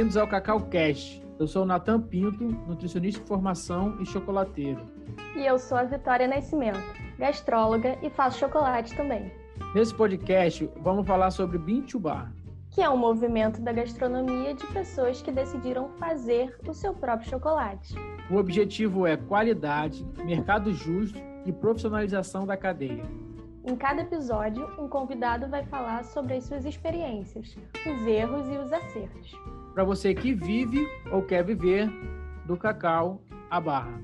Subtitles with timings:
[0.00, 1.22] Bem-vindos ao Cacau Cast.
[1.38, 4.80] Eu sou o Natan Pinto, nutricionista de formação e chocolateiro.
[5.36, 6.80] E eu sou a Vitória Nascimento,
[7.18, 9.30] gastróloga e faço chocolate também.
[9.74, 12.32] Nesse podcast, vamos falar sobre Bean to Bar,
[12.70, 17.94] que é um movimento da gastronomia de pessoas que decidiram fazer o seu próprio chocolate.
[18.30, 23.04] O objetivo é qualidade, mercado justo e profissionalização da cadeia.
[23.62, 27.54] Em cada episódio, um convidado vai falar sobre as suas experiências,
[27.86, 29.38] os erros e os acertos.
[29.80, 31.88] Para você que vive ou quer viver
[32.46, 33.98] do cacau à barra.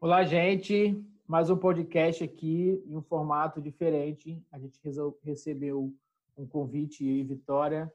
[0.00, 0.98] Olá, gente.
[1.28, 4.42] Mais um podcast aqui em um formato diferente.
[4.50, 4.80] A gente
[5.22, 5.94] recebeu
[6.34, 7.92] um convite e Vitória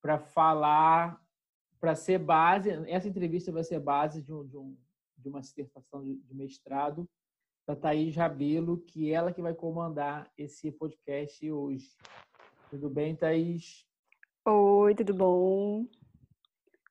[0.00, 1.20] para falar,
[1.80, 2.70] para ser base.
[2.86, 4.76] Essa entrevista vai ser base de, um, de, um,
[5.18, 7.08] de uma dissertação de mestrado
[7.66, 11.90] da Thaís Rabelo, que é ela que vai comandar esse podcast hoje.
[12.70, 13.85] Tudo bem, Thaís?
[14.48, 15.84] Oi, tudo bom?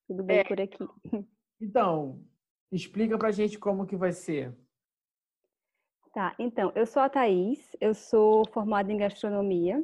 [0.05, 0.43] Tudo bem é.
[0.43, 0.77] por aqui?
[1.61, 2.21] Então,
[2.69, 4.53] explica pra gente como que vai ser.
[6.13, 9.81] Tá, então, eu sou a Thaís, eu sou formada em gastronomia.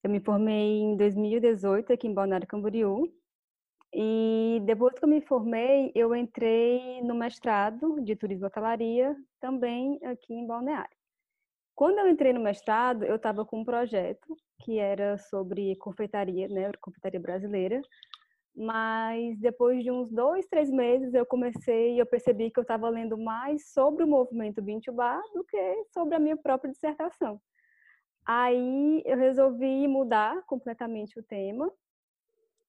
[0.00, 3.12] Eu me formei em 2018 aqui em Balneário Camboriú
[3.92, 9.98] e depois que eu me formei, eu entrei no mestrado de turismo e hotelaria, também
[10.04, 10.96] aqui em Balneário.
[11.74, 16.70] Quando eu entrei no mestrado, eu estava com um projeto que era sobre confeitaria, né,
[16.80, 17.80] confeitaria brasileira.
[18.54, 22.88] Mas depois de uns dois, três meses, eu comecei e eu percebi que eu estava
[22.88, 27.40] lendo mais sobre o movimento Bintubá do que sobre a minha própria dissertação.
[28.26, 31.70] Aí eu resolvi mudar completamente o tema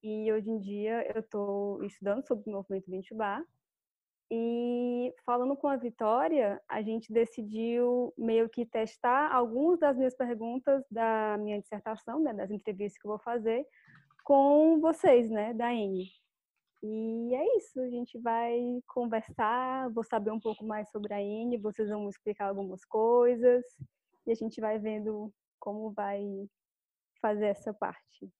[0.01, 3.43] e hoje em dia eu estou estudando sobre o movimento Vintubá.
[4.35, 10.83] E falando com a Vitória, a gente decidiu meio que testar algumas das minhas perguntas
[10.89, 13.63] da minha dissertação, né, das entrevistas que eu vou fazer,
[14.23, 16.09] com vocês, né, da Eni.
[16.81, 21.55] E é isso, a gente vai conversar, vou saber um pouco mais sobre a Eni,
[21.59, 23.63] vocês vão explicar algumas coisas
[24.25, 26.25] e a gente vai vendo como vai
[27.21, 28.33] fazer essa parte.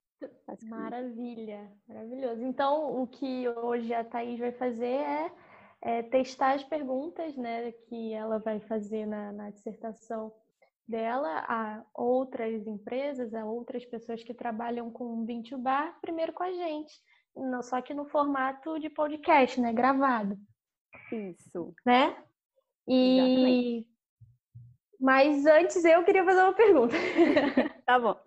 [0.64, 2.42] Maravilha, maravilhoso.
[2.44, 5.32] Então, o que hoje a Thaís vai fazer é,
[5.86, 10.32] é testar as perguntas né, que ela vai fazer na, na dissertação
[10.88, 16.52] dela a outras empresas, a outras pessoas que trabalham com o bar, primeiro com a
[16.52, 16.94] gente,
[17.64, 20.38] só que no formato de podcast, né, gravado.
[21.12, 21.76] Isso.
[21.86, 22.16] Né?
[22.88, 23.88] E Exatamente.
[25.00, 26.96] mas antes eu queria fazer uma pergunta.
[27.86, 28.18] tá bom.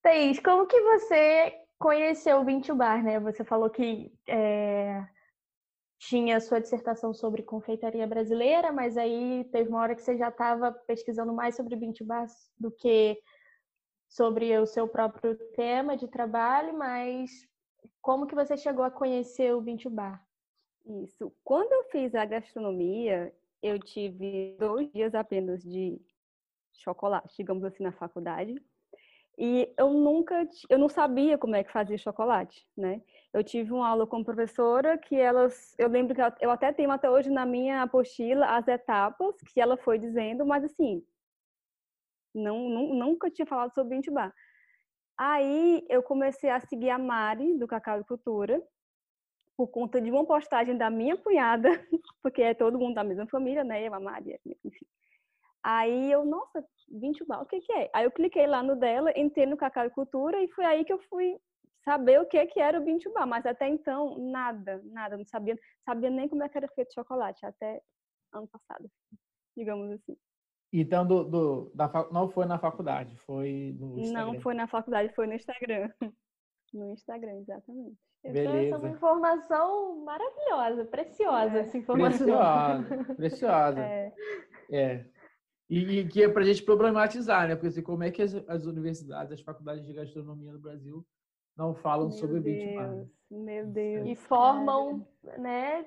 [0.00, 3.18] Thaís, como que você conheceu o Vintubar, né?
[3.18, 5.04] Você falou que é,
[6.08, 10.72] tinha sua dissertação sobre confeitaria brasileira, mas aí teve uma hora que você já estava
[10.72, 12.26] pesquisando mais sobre Vintubar
[12.58, 13.20] do que
[14.08, 17.30] sobre o seu próprio tema de trabalho, mas
[18.00, 20.24] como que você chegou a conhecer o Vintubar?
[20.86, 21.32] Isso.
[21.42, 26.00] Quando eu fiz a gastronomia, eu tive dois dias apenas de
[26.72, 28.54] chocolate, digamos assim, na faculdade.
[29.36, 33.02] E eu nunca, eu não sabia como é que fazia chocolate, né?
[33.36, 37.10] Eu tive uma aula com professora que elas, eu lembro que eu até tenho até
[37.10, 41.04] hoje na minha apostila as etapas que ela foi dizendo, mas assim,
[42.34, 44.32] não, não nunca tinha falado sobre intibá.
[45.18, 48.62] Aí eu comecei a seguir a Mari do Cacau e Cultura
[49.54, 51.68] por conta de uma postagem da minha cunhada,
[52.22, 53.86] porque é todo mundo da mesma família, né?
[53.86, 54.86] Eu, a Mari, enfim.
[55.62, 57.90] Aí eu, nossa, 20 bal, o que, que é?
[57.92, 60.92] Aí eu cliquei lá no dela, entrei no Cacau e Cultura e foi aí que
[60.92, 61.38] eu fui
[61.86, 66.10] saber o que que era o Bintubá, mas até então nada, nada, não sabia, sabia
[66.10, 67.80] nem como é que era feito chocolate até
[68.32, 68.90] ano passado,
[69.56, 70.16] digamos assim.
[70.72, 74.32] Então do, do da, não foi na faculdade, foi no Instagram.
[74.32, 75.90] Não foi na faculdade, foi no Instagram.
[76.74, 77.96] No Instagram, exatamente.
[78.22, 78.50] Beleza.
[78.50, 81.60] Essa é uma informação maravilhosa, preciosa é.
[81.60, 82.26] essa informação.
[82.26, 83.80] Preciosa, preciosa.
[83.80, 84.12] É.
[84.70, 85.06] é.
[85.70, 87.54] E, e que é para a gente problematizar, né?
[87.54, 91.06] Porque assim, como é que as, as, universidades, as faculdades de gastronomia no Brasil
[91.56, 93.08] não falam meu sobre Deus, benchmark?
[93.30, 94.08] Meu Deus.
[94.08, 95.38] E formam, cara.
[95.38, 95.86] né?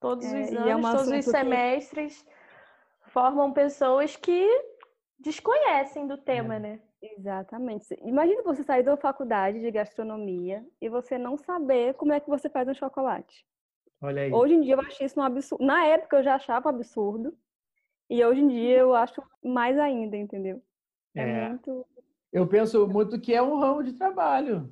[0.00, 3.10] Todos é, os é anos, é todos os semestres, que...
[3.10, 4.48] formam pessoas que
[5.18, 6.60] desconhecem do tema, é.
[6.60, 6.80] né?
[7.02, 7.86] Exatamente.
[8.02, 12.48] Imagina você sair da faculdade de gastronomia e você não saber como é que você
[12.48, 13.46] faz um chocolate.
[14.00, 14.32] Olha aí.
[14.32, 15.64] Hoje em dia eu achei isso um absurdo.
[15.64, 17.36] Na época eu já achava absurdo.
[18.08, 20.62] E hoje em dia eu acho mais ainda, entendeu?
[21.14, 21.48] É, é.
[21.48, 21.86] muito.
[22.32, 24.70] Eu penso muito que é um ramo de trabalho.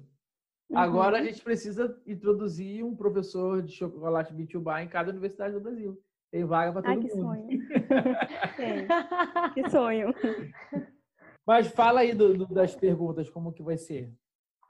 [0.72, 0.78] Uhum.
[0.78, 6.00] Agora a gente precisa introduzir um professor de chocolate Bitubá em cada universidade do Brasil.
[6.30, 7.36] Tem vaga para todo Ai, que mundo.
[7.36, 7.60] Sonho.
[9.52, 10.14] que sonho.
[11.46, 14.10] Mas fala aí do, do, das perguntas, como que vai ser?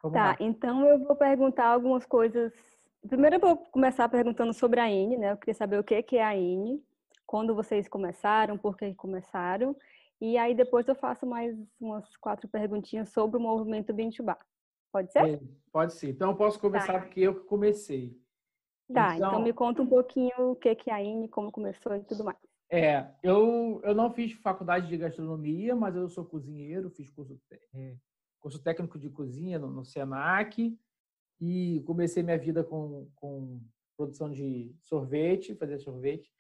[0.03, 0.37] Vamos tá, lá.
[0.41, 2.53] então eu vou perguntar algumas coisas.
[3.09, 5.31] Primeiro eu vou começar perguntando sobre a INE, né?
[5.31, 6.83] Eu queria saber o que é a INE,
[7.25, 9.77] quando vocês começaram, por que começaram.
[10.21, 14.37] E aí depois eu faço mais umas quatro perguntinhas sobre o movimento Bintubá.
[14.93, 15.27] Pode ser?
[15.27, 15.41] É,
[15.73, 16.11] pode ser.
[16.11, 17.01] Então eu posso começar tá.
[17.01, 18.15] porque eu que comecei.
[18.93, 19.31] Tá, então...
[19.31, 22.37] então, me conta um pouquinho o que é a INE, como começou e tudo mais.
[22.71, 27.41] É, eu, eu não fiz faculdade de gastronomia, mas eu sou cozinheiro, fiz curso,
[27.75, 27.97] é,
[28.41, 30.79] curso técnico de cozinha no, no SENAC
[31.41, 33.61] e comecei minha vida com, com
[33.97, 36.31] produção de sorvete, fazer sorvete.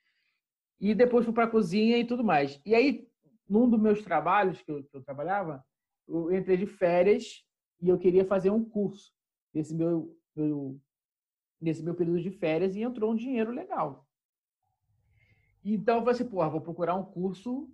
[0.81, 2.61] E depois fui para a cozinha e tudo mais.
[2.65, 3.09] E aí,
[3.49, 5.65] num dos meus trabalhos que eu, que eu trabalhava,
[6.09, 7.45] eu entrei de férias
[7.83, 9.13] e eu queria fazer um curso
[9.53, 10.81] nesse meu, meu,
[11.61, 14.07] nesse meu período de férias e entrou um dinheiro legal.
[15.65, 17.69] Então eu falei assim, porra, vou procurar um curso,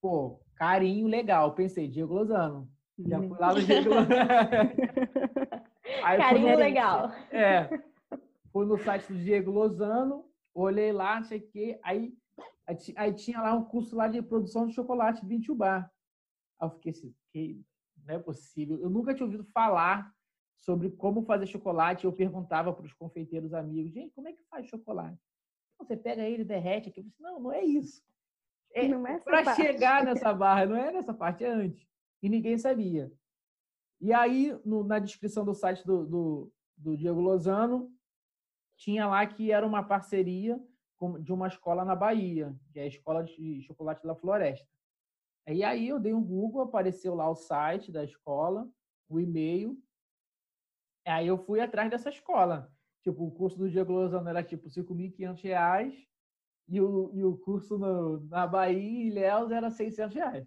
[0.00, 1.54] pô, carinho, legal.
[1.54, 2.70] Pensei, Diego Lozano.
[2.98, 4.08] Já fui lá no Diego Lozano.
[6.18, 7.10] carinho no, legal.
[7.30, 7.68] É.
[8.52, 10.24] Fui no site do Diego Lozano,
[10.54, 11.20] olhei lá,
[11.52, 11.78] quê.
[11.82, 12.14] Aí,
[12.96, 15.90] aí tinha lá um curso lá de produção de chocolate 20 bar.
[16.60, 17.60] Aí eu fiquei assim, que
[18.08, 18.80] não é possível.
[18.80, 20.10] Eu nunca tinha ouvido falar
[20.56, 22.06] sobre como fazer chocolate.
[22.06, 25.20] Eu perguntava para os confeiteiros amigos, gente, como é que faz chocolate?
[25.78, 27.00] Você pega ele, derrete aqui.
[27.00, 28.02] Eu disse, não, não é isso.
[28.74, 31.86] É, é para chegar nessa barra, não é nessa parte, é antes.
[32.22, 33.12] E ninguém sabia.
[34.00, 37.92] E aí, no, na descrição do site do, do, do, Diego Lozano,
[38.76, 40.58] tinha lá que era uma parceria
[41.20, 44.68] de uma escola na Bahia, que é a Escola de Chocolate da Floresta.
[45.48, 48.68] E aí eu dei um Google, apareceu lá o site da escola,
[49.08, 49.76] o e-mail.
[51.06, 52.70] Aí eu fui atrás dessa escola.
[53.02, 56.06] Tipo, o curso do Diego Lozano era tipo R$ 5.500
[56.68, 60.46] e o, e o curso no, na Bahia e Ilhéus era 600 reais.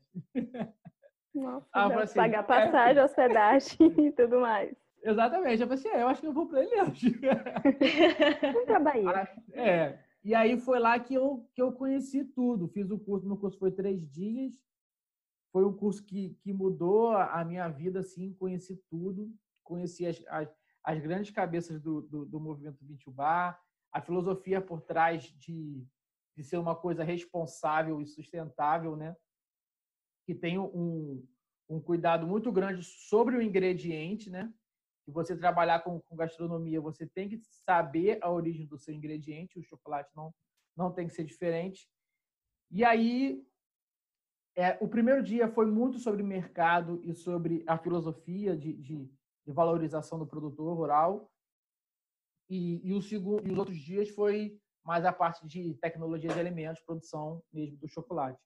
[1.33, 3.03] Nossa, ah, assim, pagar é, passagem, é...
[3.05, 4.75] hospedagem e tudo mais.
[5.03, 5.61] Exatamente.
[5.61, 7.01] Eu falei assim, é, eu acho que eu vou para Ilhéus.
[8.53, 9.09] Vamos para Bahia.
[9.55, 9.99] Ah, é.
[10.23, 12.67] E aí foi lá que eu, que eu conheci tudo.
[12.67, 14.53] Fiz o curso, meu curso foi três dias.
[15.51, 19.33] Foi um curso que, que mudou a minha vida, assim, conheci tudo.
[19.63, 20.49] Conheci as, as,
[20.83, 22.79] as grandes cabeças do, do, do movimento
[23.11, 23.59] Bar,
[23.91, 25.85] a filosofia por trás de,
[26.35, 29.15] de ser uma coisa responsável e sustentável, né?
[30.25, 31.25] que tem um,
[31.69, 34.53] um cuidado muito grande sobre o ingrediente, né?
[35.03, 39.57] Se você trabalhar com, com, gastronomia, você tem que saber a origem do seu ingrediente.
[39.57, 40.33] O chocolate não,
[40.77, 41.89] não tem que ser diferente.
[42.69, 43.43] E aí,
[44.55, 49.09] é, o primeiro dia foi muito sobre mercado e sobre a filosofia de, de,
[49.45, 51.31] de valorização do produtor rural.
[52.49, 56.39] E, e, o segundo, e os outros dias foi mais a parte de tecnologia de
[56.39, 58.39] alimentos, produção mesmo do chocolate.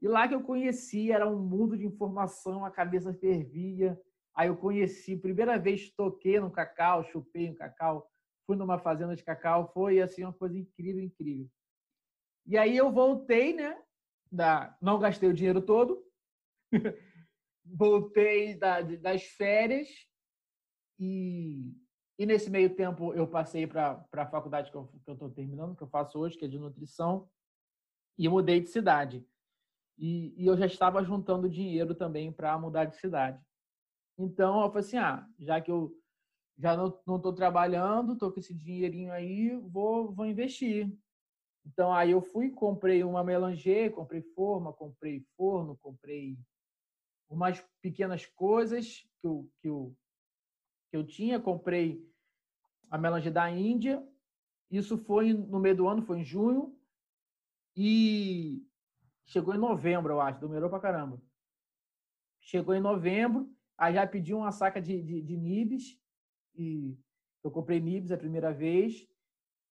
[0.00, 4.00] E lá que eu conheci, era um mundo de informação, a cabeça fervia.
[4.34, 8.08] Aí eu conheci, primeira vez toquei no cacau, chupei no cacau,
[8.46, 11.50] fui numa fazenda de cacau, foi assim uma coisa incrível, incrível.
[12.46, 13.76] E aí eu voltei, né?
[14.30, 16.04] Da, não gastei o dinheiro todo,
[17.64, 19.88] voltei da, das férias
[20.98, 21.72] e,
[22.18, 25.88] e nesse meio tempo eu passei para a faculdade que eu estou terminando, que eu
[25.88, 27.28] faço hoje, que é de nutrição,
[28.18, 29.26] e mudei de cidade.
[29.96, 33.40] E, e eu já estava juntando dinheiro também para mudar de cidade.
[34.18, 35.96] Então, eu falei assim, ah, já que eu
[36.58, 40.92] já não estou trabalhando, estou com esse dinheirinho aí, vou, vou investir.
[41.68, 46.38] Então, aí eu fui, comprei uma melanger, comprei forma, comprei forno, comprei
[47.28, 49.96] umas pequenas coisas que eu, que eu,
[50.90, 51.38] que eu tinha.
[51.38, 52.04] Comprei
[52.90, 54.02] a melanger da Índia.
[54.70, 56.74] Isso foi no meio do ano, foi em junho.
[57.76, 58.66] E
[59.28, 61.20] Chegou em novembro, eu acho, demorou pra caramba.
[62.40, 66.00] Chegou em novembro, aí já pedi uma saca de, de, de nibs,
[66.54, 66.96] e
[67.44, 69.06] eu comprei nibs a primeira vez.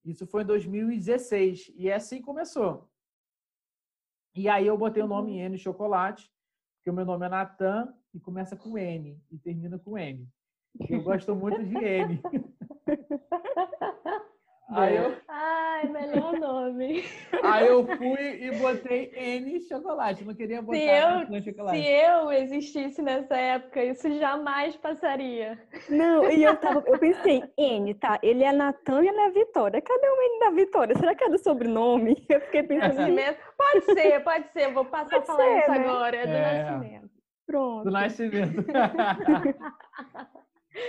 [0.08, 2.90] Isso foi em 2016, e é assim começou.
[4.34, 5.40] E aí eu botei o nome uhum.
[5.40, 6.32] N Chocolate,
[6.78, 10.26] porque o meu nome é Natan e começa com N e termina com N.
[10.90, 12.22] Eu gosto muito de N.
[14.70, 15.16] Aí eu...
[15.30, 17.06] Ai, melhor nome.
[17.42, 20.26] Aí eu fui e botei N chocolate.
[20.26, 21.82] Não queria botar se eu, chocolate.
[21.82, 25.58] Se eu existisse nessa época, isso jamais passaria.
[25.90, 28.20] Não, e eu, tava, eu pensei, N, tá?
[28.22, 29.82] Ele é Natan e ela é Vitória.
[29.82, 30.98] Cadê o N da Vitória?
[30.98, 32.22] Será que é do sobrenome?
[32.28, 32.98] Eu fiquei pensando.
[32.98, 33.38] Nascimento.
[33.58, 34.74] Pode ser, pode ser.
[34.74, 35.78] Vou passar pode a falar ser, isso né?
[35.78, 36.18] agora.
[36.18, 36.64] É do é.
[36.64, 37.10] nascimento.
[37.46, 37.84] Pronto.
[37.86, 38.66] Do nascimento.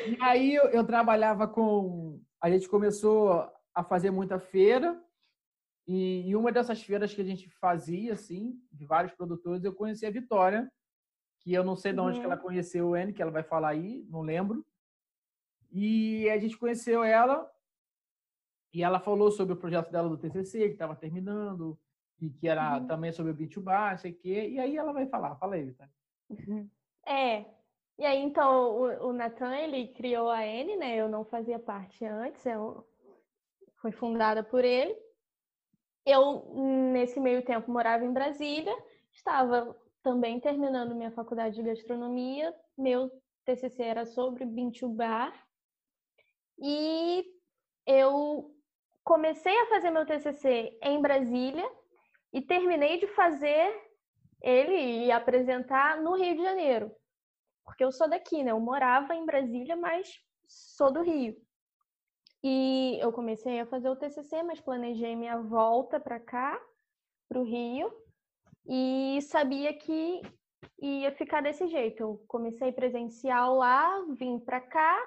[0.06, 2.20] e aí eu, eu trabalhava com.
[2.42, 5.00] A gente começou a fazer muita feira.
[5.86, 10.04] E, e, uma dessas feiras que a gente fazia, assim, de vários produtores, eu conheci
[10.04, 10.68] a Vitória,
[11.38, 12.20] que eu não sei de onde uhum.
[12.20, 14.66] que ela conheceu o N, que ela vai falar aí, não lembro.
[15.70, 17.48] E a gente conheceu ela
[18.74, 21.78] e ela falou sobre o projeto dela do TCC, que estava terminando,
[22.20, 22.86] e que era uhum.
[22.88, 24.48] também sobre o B2B, sei o quê.
[24.48, 25.36] E aí ela vai falar.
[25.36, 25.88] Fala aí, tá?
[27.06, 27.44] É.
[27.96, 30.96] E aí, então, o, o Nathan, ele criou a N, né?
[30.96, 32.84] Eu não fazia parte antes, eu,
[33.80, 34.96] foi fundada por ele.
[36.04, 36.54] Eu,
[36.92, 38.74] nesse meio tempo, morava em Brasília,
[39.12, 42.54] estava também terminando minha faculdade de gastronomia.
[42.76, 43.10] Meu
[43.44, 45.32] TCC era sobre Bintu Bar.
[46.60, 47.24] E
[47.86, 48.54] eu
[49.04, 51.68] comecei a fazer meu TCC em Brasília
[52.32, 53.74] e terminei de fazer
[54.42, 56.90] ele e apresentar no Rio de Janeiro.
[57.64, 58.50] Porque eu sou daqui, né?
[58.50, 60.08] Eu morava em Brasília, mas
[60.46, 61.36] sou do Rio.
[62.42, 66.60] E eu comecei a fazer o TCC, mas planejei minha volta para cá,
[67.28, 67.92] para o Rio,
[68.66, 70.22] e sabia que
[70.80, 72.00] ia ficar desse jeito.
[72.02, 74.98] Eu comecei presencial lá, vim para cá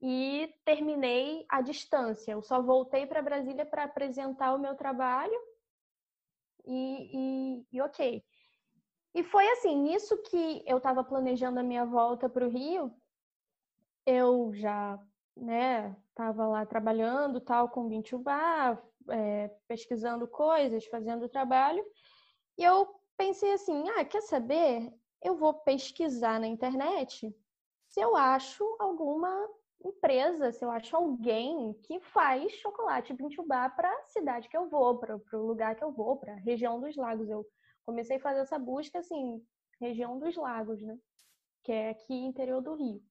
[0.00, 2.32] e terminei à distância.
[2.32, 5.38] Eu só voltei para Brasília para apresentar o meu trabalho
[6.66, 8.24] e, e, e, ok.
[9.14, 12.92] E foi assim, nisso que eu estava planejando a minha volta para o Rio,
[14.06, 14.98] eu já
[15.36, 21.84] né, estava lá trabalhando tal com Bintubá, é, pesquisando coisas, fazendo trabalho,
[22.58, 24.92] e eu pensei assim, ah, quer saber?
[25.22, 27.34] Eu vou pesquisar na internet
[27.92, 29.30] se eu acho alguma
[29.84, 34.98] empresa, se eu acho alguém que faz chocolate Bintubá para a cidade que eu vou,
[34.98, 37.28] para o lugar que eu vou, para a região dos lagos.
[37.28, 37.46] Eu
[37.84, 39.44] comecei a fazer essa busca, assim,
[39.78, 40.96] região dos lagos, né?
[41.62, 43.02] Que é aqui interior do Rio.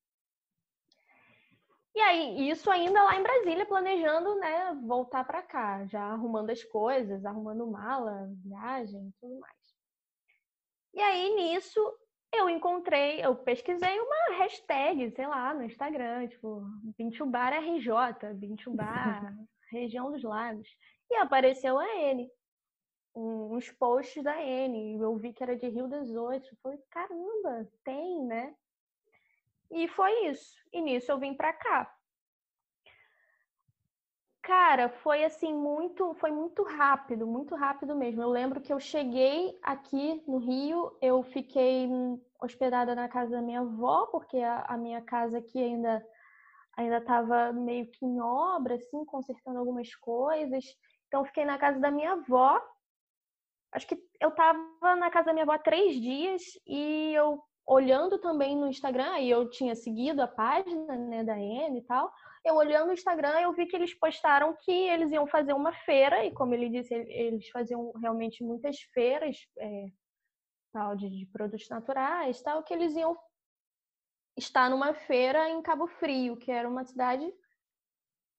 [1.93, 6.63] E aí, isso ainda lá em Brasília, planejando, né, voltar para cá, já arrumando as
[6.63, 9.61] coisas, arrumando mala, viagem e tudo mais.
[10.93, 11.79] E aí, nisso,
[12.33, 16.61] eu encontrei, eu pesquisei uma hashtag, sei lá, no Instagram, tipo,
[16.97, 19.35] Bintubar RJ, Bintubar,
[19.71, 20.69] região dos lagos.
[21.09, 22.31] E apareceu a N,
[23.13, 28.25] uns posts da N, eu vi que era de Rio 18, eu falei, caramba, tem,
[28.25, 28.55] né?
[29.71, 30.55] E foi isso.
[30.71, 31.91] E nisso eu vim para cá.
[34.43, 38.21] Cara, foi assim muito, foi muito rápido, muito rápido mesmo.
[38.21, 41.87] Eu lembro que eu cheguei aqui no Rio, eu fiquei
[42.41, 46.03] hospedada na casa da minha avó, porque a, a minha casa aqui ainda
[46.75, 50.65] ainda estava meio que em obra, assim, consertando algumas coisas.
[51.07, 52.59] Então, fiquei na casa da minha avó.
[53.73, 58.17] Acho que eu estava na casa da minha avó há três dias e eu olhando
[58.17, 62.11] também no Instagram, aí eu tinha seguido a página né, da N e tal,
[62.43, 66.25] eu olhando no Instagram, eu vi que eles postaram que eles iam fazer uma feira,
[66.25, 69.85] e como ele disse, eles faziam realmente muitas feiras é,
[70.73, 73.15] tal, de, de, produtos naturais, tal, que eles iam
[74.35, 77.31] estar numa feira em Cabo Frio, que era uma cidade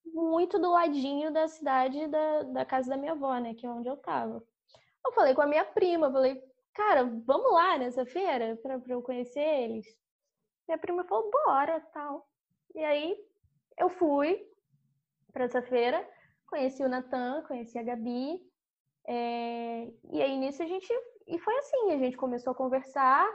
[0.05, 3.89] muito do ladinho da cidade da, da casa da minha avó, né, que é onde
[3.89, 4.43] eu tava.
[5.07, 6.43] Eu falei com a minha prima, falei,
[6.75, 9.87] cara, vamos lá nessa feira para eu conhecer eles?
[10.67, 12.29] Minha prima falou, bora, tal.
[12.75, 13.17] E aí
[13.79, 14.47] eu fui
[15.33, 16.07] para essa feira,
[16.47, 18.41] conheci o Natan, conheci a Gabi,
[19.07, 19.91] é...
[20.11, 20.93] e aí nisso a gente.
[21.27, 23.29] E foi assim, a gente começou a conversar,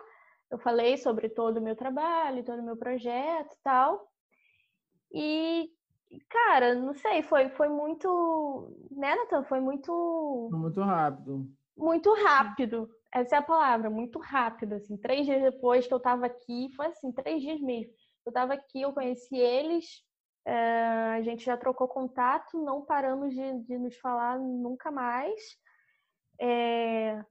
[0.50, 4.08] eu falei sobre todo o meu trabalho, todo o meu projeto e tal.
[5.12, 5.72] E,
[6.30, 8.78] cara, não sei, foi, foi muito.
[8.92, 9.44] Né, Natan?
[9.44, 10.50] Foi muito.
[10.52, 11.50] Muito rápido.
[11.76, 12.90] Muito rápido.
[13.14, 14.98] Essa é a palavra, muito rápido, assim.
[14.98, 17.94] Três dias depois que eu tava aqui, foi assim, três dias mesmo.
[18.26, 20.04] Eu tava aqui, eu conheci eles,
[20.46, 25.42] é, a gente já trocou contato, não paramos de, de nos falar nunca mais.
[26.40, 27.24] É,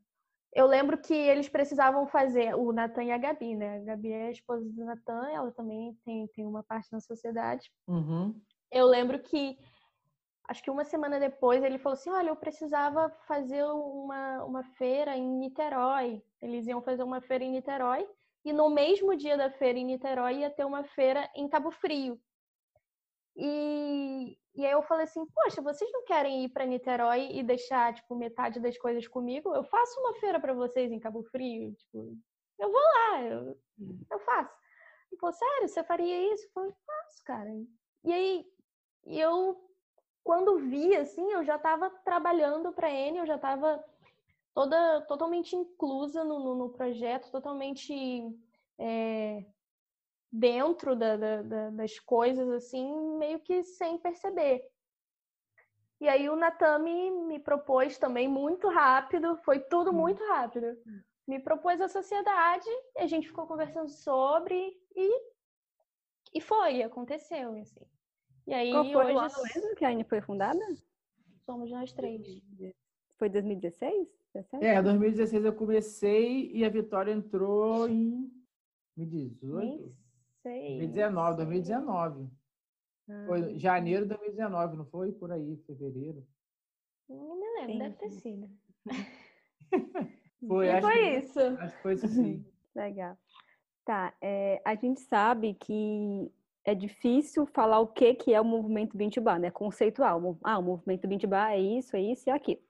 [0.53, 3.77] eu lembro que eles precisavam fazer, o Natan e a Gabi, né?
[3.77, 7.71] A Gabi é a esposa do Natan, ela também tem, tem uma parte na sociedade.
[7.87, 8.39] Uhum.
[8.71, 9.59] Eu lembro que,
[10.49, 15.17] acho que uma semana depois, ele falou assim: Olha, eu precisava fazer uma, uma feira
[15.17, 16.23] em Niterói.
[16.41, 18.09] Eles iam fazer uma feira em Niterói,
[18.45, 22.21] e no mesmo dia da feira em Niterói ia ter uma feira em Cabo Frio.
[23.37, 27.93] E, e aí eu falei assim, poxa, vocês não querem ir para Niterói e deixar,
[27.93, 29.55] tipo, metade das coisas comigo?
[29.55, 32.17] Eu faço uma feira para vocês em Cabo Frio, tipo,
[32.59, 34.01] eu vou lá, eu, hum.
[34.11, 34.55] eu faço.
[35.11, 36.47] Ele falou, sério, você faria isso?
[36.47, 37.51] Eu falei, faço, cara.
[38.05, 38.47] E aí,
[39.05, 39.66] eu,
[40.27, 43.83] quando vi, assim, eu já estava trabalhando para N, eu já estava
[44.53, 47.95] toda, totalmente inclusa no, no, no projeto, totalmente
[48.77, 49.47] é,
[50.33, 54.69] dentro da, da, das coisas, assim, meio que sem perceber.
[56.01, 59.95] E aí o Natami me propôs também muito rápido, foi tudo hum.
[59.95, 60.77] muito rápido.
[61.27, 62.69] Me propôs a sociedade,
[62.99, 65.23] a gente ficou conversando sobre e,
[66.35, 67.87] E foi, aconteceu, assim.
[68.47, 69.15] E aí, Qual foi hoje...
[69.15, 70.59] o ano mesmo que a Aine foi fundada?
[71.45, 72.23] Somos nós três.
[73.19, 74.09] Foi 2016?
[74.35, 74.65] 17?
[74.65, 78.31] É, 2016 eu comecei e a Vitória entrou em
[78.97, 79.97] 2018?
[80.45, 82.29] 2019, 2019.
[83.09, 85.13] Ah, foi janeiro de 2019, não foi?
[85.13, 86.27] Por aí, fevereiro.
[87.09, 87.79] Não me lembro, Sim.
[87.79, 88.51] deve ter sido.
[90.47, 91.41] foi, acho foi que, isso.
[91.41, 92.45] Acho que foi isso sim.
[92.75, 93.17] Legal.
[93.85, 96.33] Tá, é, a gente sabe que
[96.67, 99.53] é difícil falar o que, que é o movimento Bintubá, né?
[99.53, 100.37] Conceitual.
[100.43, 102.61] Ah, o movimento Bintubá é isso, é isso e é aquilo.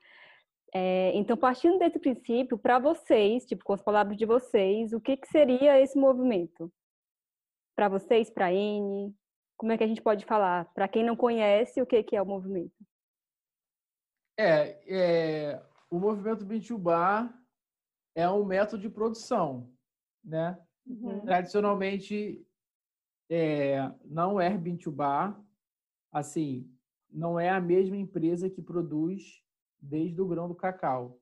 [0.75, 5.17] É, então, partindo desse princípio, para vocês, tipo, com as palavras de vocês, o que,
[5.17, 6.71] que seria esse movimento?
[7.75, 9.15] Para vocês, para a N,
[9.57, 10.71] como é que a gente pode falar?
[10.75, 12.77] Para quem não conhece, o que, que é o movimento?
[14.39, 17.33] É, é o movimento Bintubá
[18.15, 19.73] é um método de produção,
[20.23, 20.59] né?
[20.87, 21.21] Uhum.
[21.21, 22.46] Tradicionalmente,
[23.29, 25.39] é, não é Bintubá,
[26.13, 26.71] assim,
[27.11, 29.43] não é a mesma empresa que produz
[29.81, 31.21] desde o grão do cacau.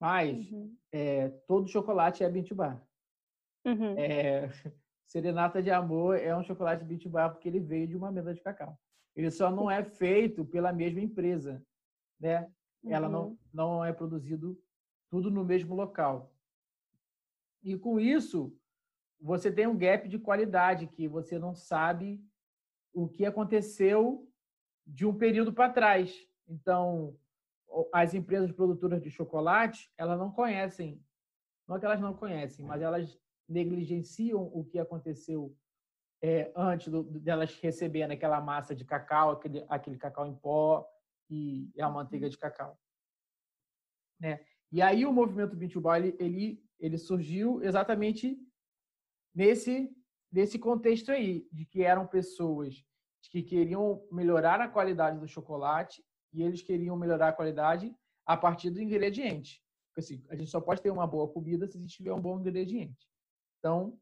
[0.00, 0.76] Mas uhum.
[0.92, 2.80] é, todo chocolate é Bintubá.
[3.64, 3.98] Uhum.
[3.98, 4.48] É,
[5.06, 8.78] Serenata de Amor é um chocolate Bintubá porque ele veio de uma mesa de cacau.
[9.14, 11.64] Ele só não é feito pela mesma empresa,
[12.18, 12.50] né?
[12.86, 13.38] Ela não, uhum.
[13.52, 14.60] não é produzido
[15.08, 16.34] tudo no mesmo local.
[17.62, 18.54] E com isso,
[19.20, 22.22] você tem um gap de qualidade que você não sabe
[22.92, 24.28] o que aconteceu
[24.86, 26.14] de um período para trás.
[26.46, 27.16] Então,
[27.92, 31.02] as empresas produtoras de chocolate, elas não conhecem,
[31.66, 33.18] não é que elas não conhecem, mas elas
[33.48, 35.56] negligenciam o que aconteceu
[36.22, 40.88] é, antes do, delas receberem aquela massa de cacau, aquele, aquele cacau em pó
[41.28, 42.78] e a manteiga de cacau.
[44.20, 44.44] Né?
[44.72, 48.38] E aí o movimento Bintubá, ele, ele, ele surgiu exatamente
[49.34, 49.90] nesse,
[50.30, 52.84] nesse contexto aí, de que eram pessoas
[53.30, 58.70] que queriam melhorar a qualidade do chocolate e eles queriam melhorar a qualidade a partir
[58.70, 59.62] do ingrediente.
[59.88, 62.20] Porque assim, a gente só pode ter uma boa comida se a gente tiver um
[62.20, 63.08] bom ingrediente.
[63.58, 63.98] Então,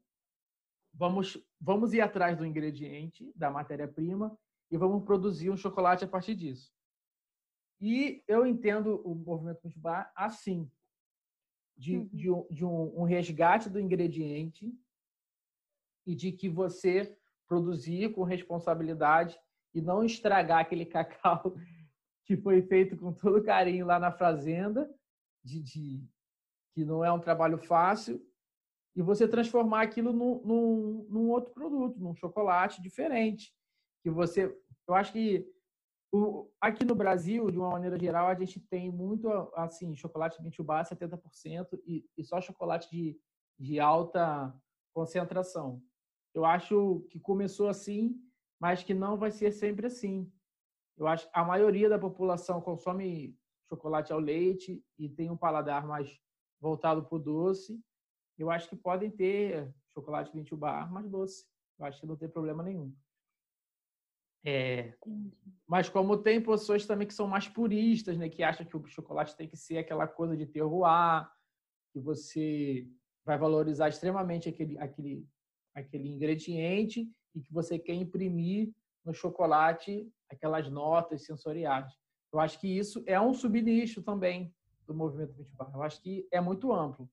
[0.93, 4.37] vamos, vamos ir atrás do ingrediente, da matéria-prima,
[4.69, 6.71] e vamos produzir um chocolate a partir disso.
[7.79, 10.71] E eu entendo o movimento Cultivar assim,
[11.77, 12.09] de, uhum.
[12.13, 14.73] de, um, de um, um resgate do ingrediente
[16.05, 17.15] e de que você
[17.47, 19.37] produzir com responsabilidade
[19.73, 21.55] e não estragar aquele cacau
[22.25, 24.89] que foi feito com todo carinho lá na fazenda,
[25.43, 26.07] de, de,
[26.73, 28.25] que não é um trabalho fácil,
[28.95, 33.53] e você transformar aquilo num, num, num, outro produto, num chocolate diferente.
[34.03, 34.55] Que você,
[34.87, 35.51] eu acho que
[36.11, 40.83] o, aqui no Brasil, de uma maneira geral, a gente tem muito assim chocolate Mitubá
[40.83, 43.19] 70% e, e só chocolate de,
[43.59, 44.55] de alta
[44.93, 45.81] concentração.
[46.33, 48.19] Eu acho que começou assim,
[48.59, 50.31] mas que não vai ser sempre assim.
[50.97, 55.85] Eu acho que a maioria da população consome chocolate ao leite e tem um paladar
[55.87, 56.19] mais
[56.59, 57.79] voltado para o doce.
[58.37, 61.45] Eu acho que podem ter chocolate 20 bar mais doce.
[61.79, 62.95] Eu acho que não tem problema nenhum.
[64.45, 64.93] É,
[65.65, 69.37] mas como tem pessoas também que são mais puristas, né, que acham que o chocolate
[69.37, 71.29] tem que ser aquela coisa de terroir,
[71.93, 72.85] que você
[73.23, 75.25] vai valorizar extremamente aquele, aquele
[75.73, 78.71] aquele ingrediente e que você quer imprimir
[79.03, 81.91] no chocolate aquelas notas sensoriais.
[82.31, 84.53] Eu acho que isso é um subnicho também
[84.87, 85.71] do movimento 20 bar.
[85.73, 87.09] Eu acho que é muito amplo.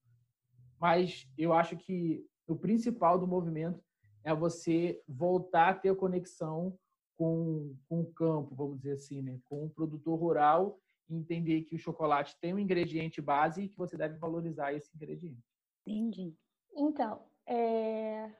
[0.79, 3.83] Mas eu acho que o principal do movimento
[4.23, 6.77] é você voltar a ter conexão
[7.15, 9.39] com, com o campo, vamos dizer assim, né?
[9.45, 13.77] com o produtor rural e entender que o chocolate tem um ingrediente base e que
[13.77, 15.43] você deve valorizar esse ingrediente.
[15.85, 16.35] Entendi.
[16.75, 18.31] Então, é,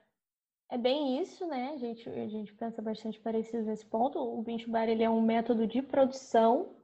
[0.72, 1.72] é bem isso, né?
[1.74, 4.18] A gente, a gente pensa bastante parecido nesse ponto.
[4.18, 6.74] O bench bar ele é um método de produção.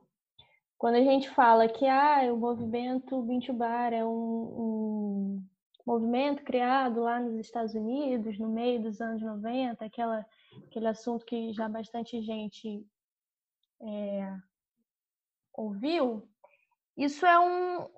[0.76, 5.44] Quando a gente fala que ah, o movimento bench bar é um, um
[5.86, 10.26] movimento criado lá nos Estados Unidos, no meio dos anos 90, aquela,
[10.66, 12.86] aquele assunto que já bastante gente
[13.80, 14.36] é,
[15.54, 16.28] ouviu,
[16.94, 17.88] isso é um,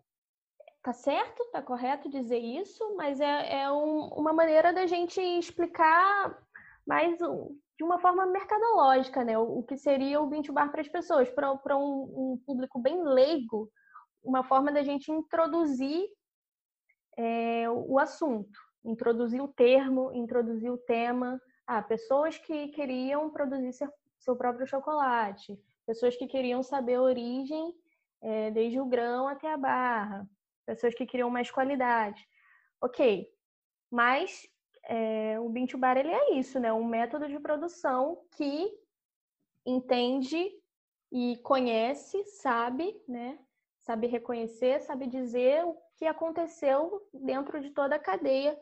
[0.83, 6.43] Tá certo, tá correto dizer isso, mas é, é um, uma maneira da gente explicar
[6.87, 9.39] mais de uma forma mercadológica, né?
[9.39, 13.03] O, o que seria o 20 bar para as pessoas, para um, um, público bem
[13.03, 13.71] leigo,
[14.25, 16.09] uma forma da gente introduzir
[17.19, 21.39] é, o assunto, introduzir o termo, introduzir o tema.
[21.67, 23.89] Ah, pessoas que queriam produzir seu,
[24.19, 27.75] seu próprio chocolate, pessoas que queriam saber a origem
[28.23, 30.27] é, desde o grão até a barra,
[30.75, 32.27] pessoas que queriam mais qualidade.
[32.81, 33.27] Ok,
[33.91, 34.49] mas
[34.85, 36.73] é, o Bintubar ele é isso, né?
[36.73, 38.73] Um método de produção que
[39.67, 40.51] entende
[41.13, 43.39] e conhece, sabe, né?
[43.81, 48.59] Sabe reconhecer, sabe dizer o que aconteceu dentro de toda a cadeia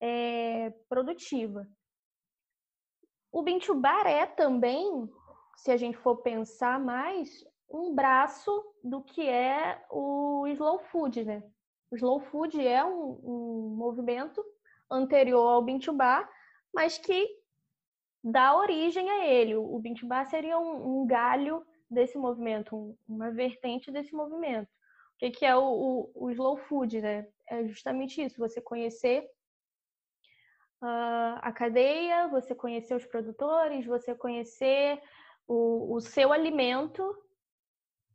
[0.00, 1.66] é, produtiva.
[3.30, 5.08] O Bintubar é também,
[5.56, 8.50] se a gente for pensar mais, um braço
[8.82, 11.51] do que é o slow food, né?
[11.92, 14.42] O slow food é um, um movimento
[14.90, 16.26] anterior ao Bintubar,
[16.72, 17.28] mas que
[18.24, 19.56] dá origem a ele.
[19.56, 24.68] O Bintubar seria um, um galho desse movimento, um, uma vertente desse movimento.
[24.68, 27.28] O que, que é o, o, o, slow food, né?
[27.46, 29.28] É justamente isso, você conhecer
[30.82, 34.98] uh, a cadeia, você conhecer os produtores, você conhecer
[35.46, 37.04] o, o seu alimento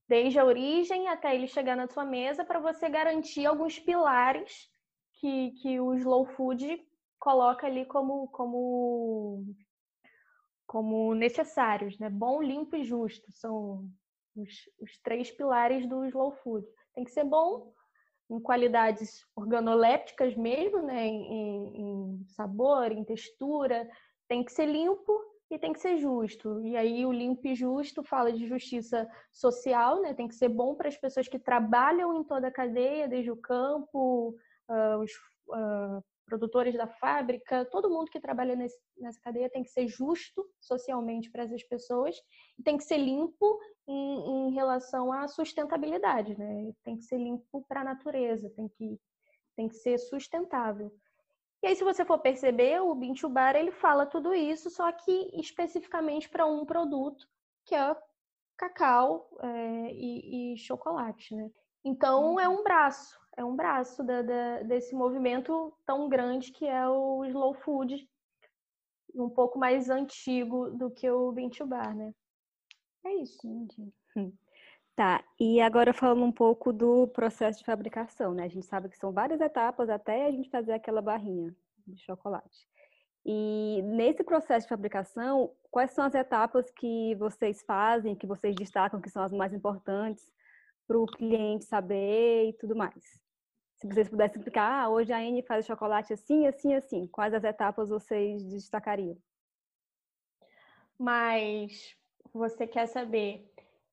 [0.08, 4.70] desde a origem até ele chegar na sua mesa, para você garantir alguns pilares
[5.14, 6.82] que, que o slow food
[7.20, 9.44] coloca ali como, como,
[10.66, 12.10] como necessários, né?
[12.10, 13.90] Bom, limpo e justo são
[14.36, 16.66] os, os três pilares do slow food.
[16.94, 17.74] Tem que ser bom
[18.30, 21.06] em qualidades organolépticas mesmo, né?
[21.06, 23.90] Em, em sabor, em textura.
[24.28, 26.62] Tem que ser limpo e tem que ser justo.
[26.62, 30.14] E aí o limpo e justo fala de justiça social, né?
[30.14, 33.38] Tem que ser bom para as pessoas que trabalham em toda a cadeia, desde o
[33.38, 34.36] campo,
[34.70, 35.12] uh, os
[35.50, 40.46] uh, produtores da fábrica, todo mundo que trabalha nesse, nessa cadeia tem que ser justo
[40.60, 42.16] socialmente para essas pessoas
[42.60, 43.58] e tem que ser limpo
[43.88, 46.74] em, em relação à sustentabilidade, né?
[46.84, 49.00] Tem que ser limpo para a natureza, tem que,
[49.56, 50.94] tem que ser sustentável.
[51.64, 56.30] E aí, se você for perceber, o Bintubar ele fala tudo isso, só que especificamente
[56.30, 57.28] para um produto,
[57.66, 57.96] que é
[58.56, 61.50] cacau é, e, e, chocolate, né?
[61.84, 62.60] Então, é uhum.
[62.60, 67.54] um braço, é um braço da, da, desse movimento tão grande que é o slow
[67.54, 68.08] food,
[69.16, 72.14] um pouco mais antigo do que o Bintubar, né?
[73.06, 73.48] É isso.
[73.48, 73.94] Entendi.
[74.98, 78.46] Tá, e agora falando um pouco do processo de fabricação, né?
[78.46, 81.56] A gente sabe que são várias etapas até a gente fazer aquela barrinha
[81.86, 82.68] de chocolate.
[83.24, 89.00] E nesse processo de fabricação, quais são as etapas que vocês fazem, que vocês destacam
[89.00, 90.34] que são as mais importantes
[90.88, 93.22] para o cliente saber e tudo mais?
[93.76, 97.44] Se vocês pudessem explicar, ah, hoje a Anne faz chocolate assim, assim, assim, quais as
[97.44, 99.16] etapas vocês destacariam?
[100.98, 101.96] Mas
[102.34, 103.48] você quer saber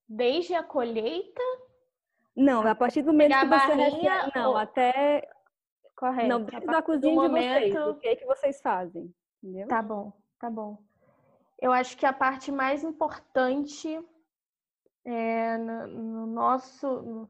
[0.09, 1.43] desde a colheita?
[2.37, 4.57] Não, a partir do momento que você recebe, não, ou...
[4.57, 5.29] até
[5.97, 6.29] correto.
[6.29, 9.69] Não, dentro da cozinha de vocês, o que é que vocês fazem, entendeu?
[9.69, 10.79] Tá bom, tá bom.
[11.61, 13.99] Eu acho que a parte mais importante
[15.05, 17.29] é, no, no nosso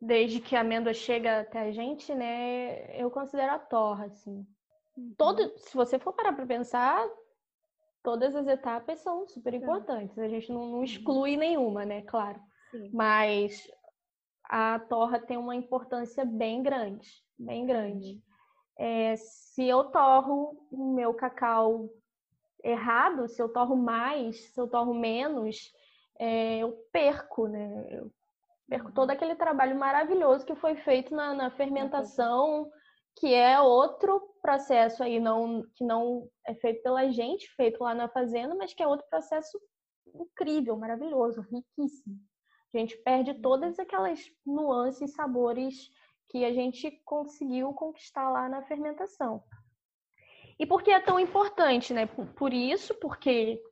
[0.00, 4.46] desde que a amêndoa chega até a gente, né, eu considero a torra, assim.
[4.96, 5.14] Uhum.
[5.16, 7.06] Todo, se você for parar para pensar,
[8.06, 10.16] todas as etapas são super importantes.
[10.16, 12.02] A gente não, não exclui nenhuma, né?
[12.02, 12.40] Claro.
[12.70, 12.88] Sim.
[12.94, 13.68] Mas
[14.44, 18.22] a torra tem uma importância bem grande, bem grande.
[18.78, 21.90] É, se eu torro o meu cacau
[22.62, 25.72] errado, se eu torro mais, se eu torro menos,
[26.16, 27.88] é, eu perco, né?
[27.90, 28.12] Eu
[28.68, 32.70] perco todo aquele trabalho maravilhoso que foi feito na, na fermentação
[33.16, 38.08] que é outro processo aí não que não é feito pela gente, feito lá na
[38.08, 39.58] fazenda, mas que é outro processo
[40.14, 42.16] incrível, maravilhoso, riquíssimo.
[42.74, 43.40] A gente perde uhum.
[43.40, 45.90] todas aquelas nuances, sabores
[46.28, 49.42] que a gente conseguiu conquistar lá na fermentação.
[50.58, 52.06] E por que é tão importante, né?
[52.06, 53.62] Por isso, porque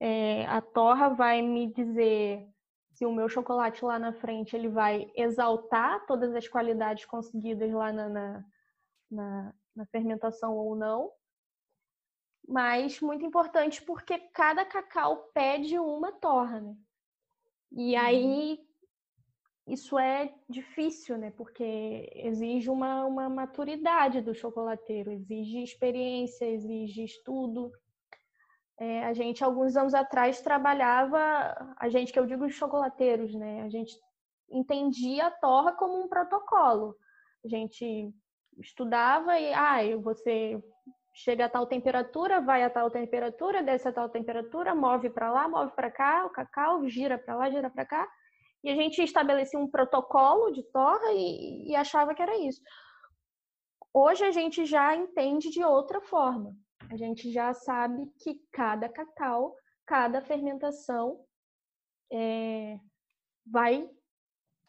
[0.00, 2.48] é, a torra vai me dizer
[2.92, 7.92] se o meu chocolate lá na frente ele vai exaltar todas as qualidades conseguidas lá
[7.92, 8.44] na, na
[9.12, 11.12] na, na fermentação ou não.
[12.48, 16.76] Mas muito importante porque cada cacau pede uma torra, né?
[17.70, 18.00] E uhum.
[18.00, 18.58] aí
[19.66, 21.30] isso é difícil, né?
[21.30, 27.70] Porque exige uma, uma maturidade do chocolateiro, exige experiência, exige estudo.
[28.78, 31.18] É, a gente, alguns anos atrás, trabalhava,
[31.78, 33.62] a gente que eu digo os chocolateiros, né?
[33.62, 33.96] A gente
[34.50, 36.96] entendia a torra como um protocolo.
[37.44, 38.12] A gente
[38.58, 40.62] estudava e ah, você
[41.14, 45.48] chega a tal temperatura, vai a tal temperatura, desce a tal temperatura, move para lá,
[45.48, 48.08] move para cá, o cacau gira para lá, gira para cá.
[48.64, 52.62] E a gente estabelecia um protocolo de torra e, e, achava que era isso.
[53.92, 56.54] Hoje a gente já entende de outra forma.
[56.90, 61.18] A gente já sabe que cada cacau, cada fermentação
[62.10, 62.78] é,
[63.44, 63.88] vai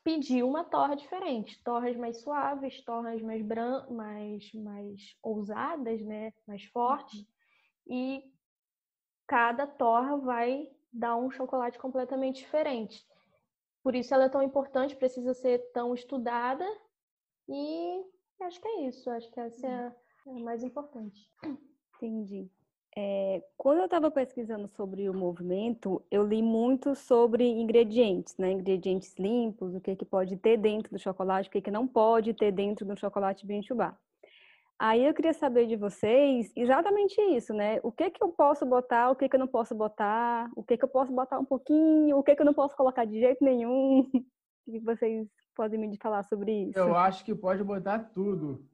[0.04, 6.63] pedir uma torra diferente, torras mais suaves, torras mais bran mais mais ousadas, né, mais
[6.66, 7.20] fortes.
[7.20, 7.26] Uhum.
[7.88, 8.34] E
[9.28, 13.06] cada torra vai dar um chocolate completamente diferente.
[13.82, 16.66] Por isso ela é tão importante, precisa ser tão estudada
[17.48, 18.04] e
[18.42, 19.10] acho que é isso.
[19.10, 19.96] Acho que essa é a,
[20.28, 21.30] é a mais importante.
[21.96, 22.50] Entendi.
[22.95, 28.51] É, quando eu estava pesquisando sobre o movimento, eu li muito sobre ingredientes, né?
[28.51, 32.34] Ingredientes limpos, o que, que pode ter dentro do chocolate, o que, que não pode
[32.36, 33.97] ter dentro do chocolate Bintubá.
[34.77, 37.79] Aí eu queria saber de vocês exatamente isso, né?
[37.84, 40.77] O que que eu posso botar, o que que eu não posso botar, o que
[40.77, 43.43] que eu posso botar um pouquinho, o que que eu não posso colocar de jeito
[43.43, 44.01] nenhum.
[44.01, 44.12] O
[44.69, 46.77] que vocês podem me falar sobre isso?
[46.77, 48.67] Eu acho que pode botar tudo.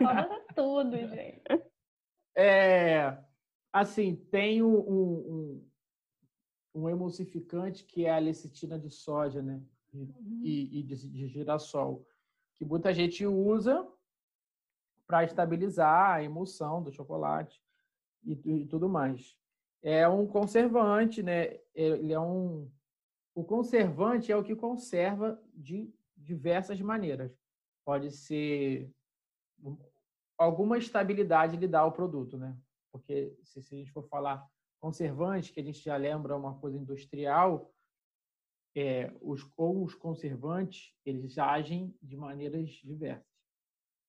[0.00, 1.42] Bota tudo, gente.
[2.40, 3.18] É,
[3.72, 5.68] assim, tem um, um,
[6.74, 9.62] um, emulsificante que é a lecitina de soja, né?
[9.92, 10.40] Uhum.
[10.42, 12.06] E, e de, de girassol,
[12.54, 13.86] que muita gente usa
[15.06, 17.62] para estabilizar a emulsão do chocolate
[18.22, 19.36] e, e, tudo mais.
[19.82, 21.58] É um conservante, né?
[21.74, 22.70] Ele é um
[23.34, 27.32] o conservante é o que conserva de diversas maneiras.
[27.84, 28.92] Pode ser
[30.36, 32.56] alguma estabilidade ele dá ao produto, né?
[32.98, 34.46] Porque se, se a gente for falar
[34.80, 37.72] conservante, que a gente já lembra uma coisa industrial,
[38.76, 43.26] é, os, ou os conservantes, eles agem de maneiras diversas.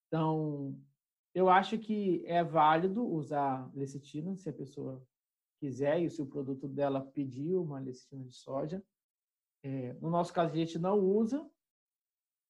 [0.07, 0.79] Então,
[1.33, 5.03] eu acho que é válido usar lecitina se a pessoa
[5.59, 8.83] quiser e se o produto dela pedir uma lecitina de soja.
[9.63, 11.39] É, no nosso caso, a gente não usa,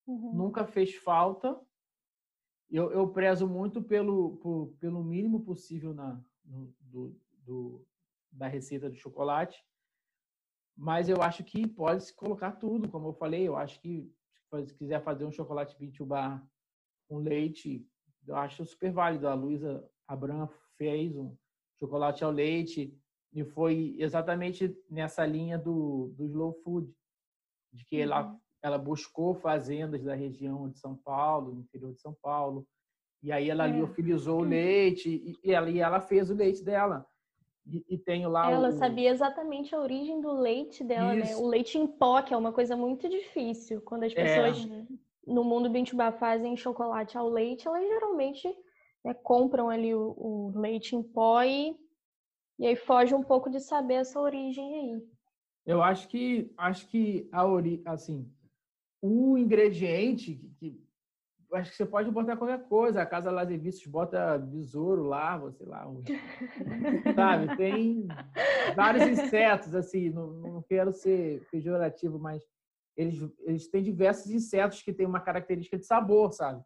[0.06, 0.34] uhum.
[0.34, 1.60] nunca fez falta.
[2.69, 7.88] Eu, eu prezo muito pelo, por, pelo mínimo possível na, no, do, do,
[8.32, 9.64] da receita do chocolate,
[10.76, 13.48] mas eu acho que pode se colocar tudo, como eu falei.
[13.48, 14.12] Eu acho que
[14.66, 16.46] se quiser fazer um chocolate 20 bar
[17.08, 17.86] com leite,
[18.26, 19.28] eu acho super válido.
[19.28, 21.36] A Luísa Abram fez um
[21.78, 22.98] chocolate ao leite
[23.34, 26.92] e foi exatamente nessa linha do, do slow food,
[27.72, 28.40] de que ela, uhum.
[28.62, 32.68] ela buscou fazendas da região de São Paulo, no interior de São Paulo,
[33.21, 33.71] e aí ela é.
[33.71, 37.05] liofilizou o leite e, e, ela, e ela fez o leite dela.
[37.65, 38.71] E, e tem lá Ela o...
[38.71, 41.36] sabia exatamente a origem do leite dela, Isso.
[41.38, 41.45] né?
[41.45, 43.82] O leite em pó, que é uma coisa muito difícil.
[43.82, 44.15] Quando as é.
[44.15, 44.86] pessoas é
[45.29, 48.47] no mundo Bintubá fazem chocolate ao leite, elas geralmente
[49.03, 51.75] né, compram ali o, o, leite em pó e,
[52.58, 55.08] e aí foge um pouco de saber essa origem aí.
[55.65, 58.27] Eu acho que acho que a ori, assim,
[59.01, 60.82] o ingrediente que
[61.54, 63.02] acho que você pode botar qualquer coisa.
[63.02, 66.04] A Casa Lazer Vistos bota besouro lá, sei lá, um,
[67.16, 67.58] sabe?
[67.58, 68.08] Tem
[68.76, 70.10] vários insetos assim.
[70.10, 72.44] Não, não quero ser pejorativo, mas
[72.96, 76.64] eles, eles têm diversos insetos que têm uma característica de sabor, sabe?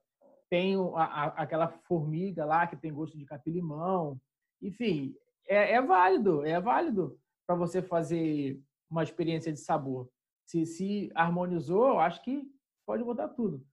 [0.49, 4.19] Tem a, a, aquela formiga lá que tem gosto de capim-limão.
[4.61, 5.15] Enfim,
[5.47, 10.09] é, é, válido, é válido para você fazer uma experiência de sabor.
[10.45, 12.43] Se se harmonizou, acho que
[12.85, 13.65] pode botar tudo.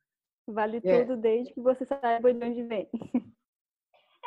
[0.52, 1.00] Vale é.
[1.00, 2.88] tudo desde que você saiba de onde vem.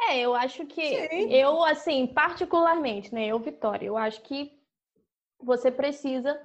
[0.09, 1.31] É, eu acho que Sim.
[1.31, 4.51] eu assim, particularmente, né, eu Vitória, eu acho que
[5.39, 6.41] você precisa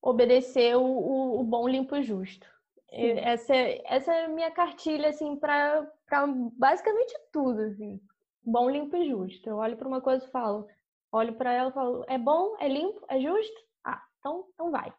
[0.00, 2.46] obedecer o, o, o bom, limpo e justo.
[2.88, 5.86] Essa, é, essa é a minha cartilha, assim, para
[6.52, 8.00] basicamente tudo, assim.
[8.42, 9.48] Bom, limpo e justo.
[9.48, 10.68] Eu olho para uma coisa e falo,
[11.10, 13.60] olho para ela e falo, é bom, é limpo, é justo?
[13.84, 14.92] Ah, então, então vai.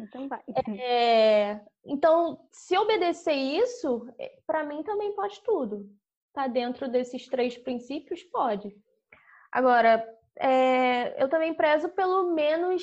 [0.00, 0.42] Então vai.
[0.80, 5.90] É, então, se obedecer isso, é, para mim também pode tudo.
[6.32, 8.22] Tá dentro desses três princípios?
[8.24, 8.74] Pode.
[9.50, 10.06] Agora,
[10.36, 12.82] é, eu também prezo pelo menos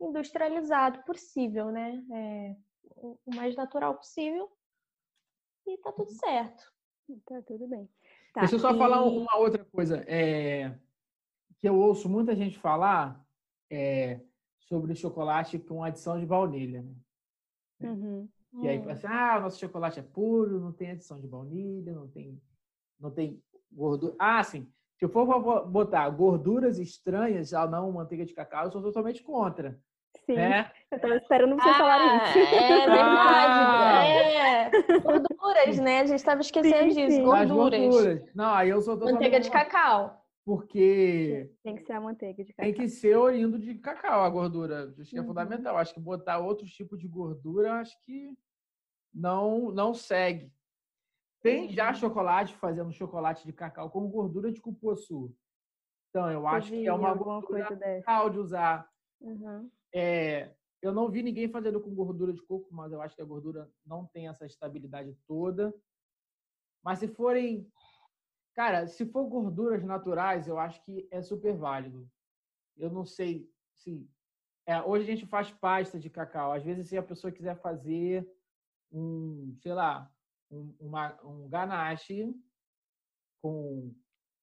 [0.00, 2.02] industrializado possível, né?
[2.12, 2.56] É,
[2.96, 4.50] o mais natural possível
[5.66, 6.72] e tá tudo certo.
[7.26, 7.88] Tá tudo bem.
[8.32, 8.78] Tá, Deixa eu só e...
[8.78, 10.78] falar uma outra coisa é,
[11.60, 13.24] que eu ouço muita gente falar
[13.70, 14.20] é,
[14.68, 16.94] sobre chocolate com adição de baunilha, né?
[17.82, 18.28] Uhum.
[18.62, 22.08] E aí, assim, ah, o nosso chocolate é puro, não tem adição de baunilha, não
[22.08, 22.40] tem,
[22.98, 24.14] não tem gordura.
[24.18, 24.70] Ah, sim.
[24.98, 29.78] Se eu for botar gorduras estranhas, já não manteiga de cacau, eu sou totalmente contra.
[30.24, 30.38] Sim.
[30.38, 30.72] É?
[30.90, 32.38] Eu estava esperando você ah, falar isso.
[32.38, 33.60] É verdade.
[33.60, 34.04] Ah.
[34.06, 34.70] É.
[35.00, 36.00] Gorduras, né?
[36.00, 37.16] A gente estava esquecendo sim, disso.
[37.18, 37.24] Sim.
[37.24, 37.80] Gorduras.
[37.80, 38.34] gorduras.
[38.34, 40.25] Não, aí eu sou Manteiga de cacau.
[40.46, 41.52] Porque.
[41.64, 42.64] Tem que ser a manteiga de cacau.
[42.64, 44.94] Tem que ser oriundo de cacau a gordura.
[44.96, 45.26] Acho que é uhum.
[45.26, 45.76] fundamental.
[45.76, 48.32] Acho que botar outro tipo de gordura, acho que
[49.12, 50.54] não, não segue.
[51.42, 55.34] Tem já chocolate fazendo chocolate de cacau com gordura de cupuaçu.
[56.10, 58.88] Então, eu acho que é uma gordura legal de usar.
[59.20, 59.68] Uhum.
[59.92, 63.26] É, Eu não vi ninguém fazendo com gordura de coco, mas eu acho que a
[63.26, 65.74] gordura não tem essa estabilidade toda.
[66.84, 67.68] Mas se forem.
[68.56, 72.10] Cara, se for gorduras naturais, eu acho que é super válido.
[72.74, 74.08] Eu não sei se.
[74.66, 76.52] É, hoje a gente faz pasta de cacau.
[76.52, 78.26] Às vezes, se a pessoa quiser fazer
[78.90, 80.10] um, sei lá,
[80.50, 82.34] um, uma, um ganache
[83.42, 83.94] com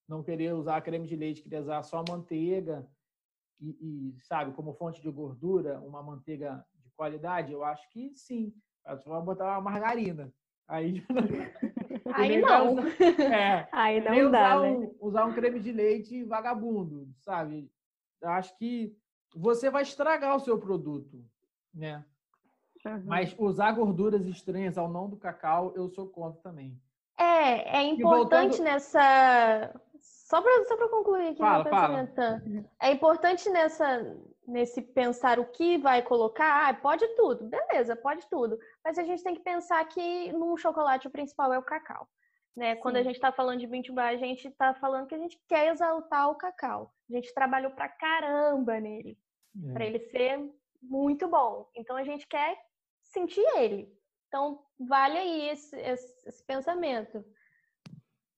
[0.07, 2.87] não querer usar creme de leite, querer usar só manteiga
[3.59, 8.53] e, e, sabe, como fonte de gordura, uma manteiga de qualidade, eu acho que sim.
[8.85, 10.31] Você vai botar uma margarina.
[10.67, 11.03] Aí
[12.13, 12.79] Aí não.
[13.33, 14.69] é, Aí não dá, usar, né?
[14.71, 17.69] um, usar um creme de leite vagabundo, sabe?
[18.21, 18.95] Eu acho que
[19.35, 21.23] você vai estragar o seu produto,
[21.73, 22.03] né?
[22.85, 23.03] Uhum.
[23.05, 26.77] Mas usar gorduras estranhas ao não do cacau, eu sou contra também.
[27.17, 29.73] É, é importante voltando- nessa.
[29.99, 31.87] Só para só pra concluir aqui Fala, meu fala.
[32.07, 32.15] pensamento.
[32.15, 32.65] Tan.
[32.81, 36.67] É importante nessa, nesse pensar o que vai colocar.
[36.69, 38.59] Ah, pode tudo, beleza, pode tudo.
[38.83, 42.07] Mas a gente tem que pensar que num chocolate o principal é o cacau.
[42.55, 42.75] Né?
[42.75, 45.41] Quando a gente está falando de 20 bar, a gente está falando que a gente
[45.47, 46.93] quer exaltar o cacau.
[47.09, 49.17] A gente trabalhou pra caramba nele,
[49.69, 49.73] É.
[49.73, 50.39] para ele ser
[50.81, 51.67] muito bom.
[51.75, 52.55] Então a gente quer
[53.01, 53.91] sentir ele.
[54.27, 57.25] Então vale aí esse, esse- esse pensamento.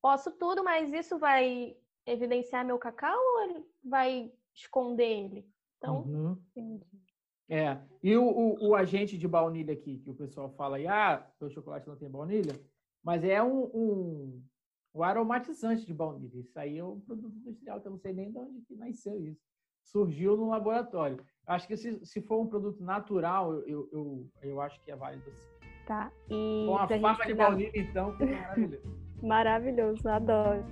[0.01, 5.54] Posso tudo, mas isso vai evidenciar meu cacau ou ele vai esconder ele?
[5.85, 6.37] Então, Uhum.
[6.55, 6.85] Entendi.
[7.47, 7.77] É.
[8.01, 11.49] E o, o, o agente de baunilha aqui, que o pessoal fala aí, ah, o
[11.49, 12.59] chocolate não tem baunilha,
[13.03, 14.43] mas é um, um,
[14.95, 16.39] um aromatizante de baunilha.
[16.39, 19.23] Isso aí é um produto industrial, que eu não sei nem de onde que nasceu
[19.23, 19.41] isso.
[19.83, 21.23] Surgiu no laboratório.
[21.45, 25.29] Acho que se, se for um produto natural, eu, eu, eu, acho que é válido
[25.29, 25.67] sim.
[25.85, 26.11] Tá.
[26.27, 29.05] E Com a gente de baunilha, então, maravilhoso.
[29.21, 30.65] Maravilhoso, adoro.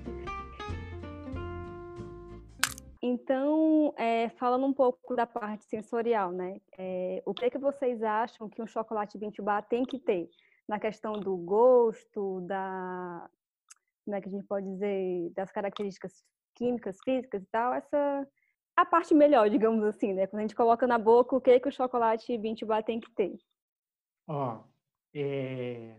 [3.06, 6.62] Então, é, falando um pouco da parte sensorial, né?
[6.78, 10.30] É, o que, que vocês acham que um chocolate 20 bar tem que ter?
[10.66, 13.30] Na questão do gosto, da.
[14.06, 15.32] Como é que a gente pode dizer?
[15.36, 16.24] Das características
[16.56, 18.26] químicas, físicas e tal, essa.
[18.74, 20.26] A parte melhor, digamos assim, né?
[20.26, 23.12] Quando a gente coloca na boca, o que, que o chocolate 20 bar tem que
[23.12, 23.38] ter?
[24.26, 24.64] Ó,
[25.14, 25.98] é,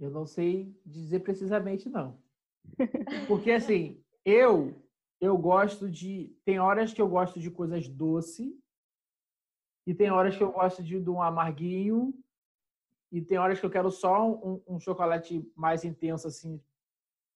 [0.00, 2.18] eu não sei dizer precisamente, não.
[3.28, 4.74] Porque, assim, eu
[5.20, 6.36] eu gosto de...
[6.44, 8.52] Tem horas que eu gosto de coisas doces
[9.86, 12.12] e tem horas que eu gosto de, de um amarguinho
[13.12, 16.62] e tem horas que eu quero só um, um chocolate mais intenso, assim,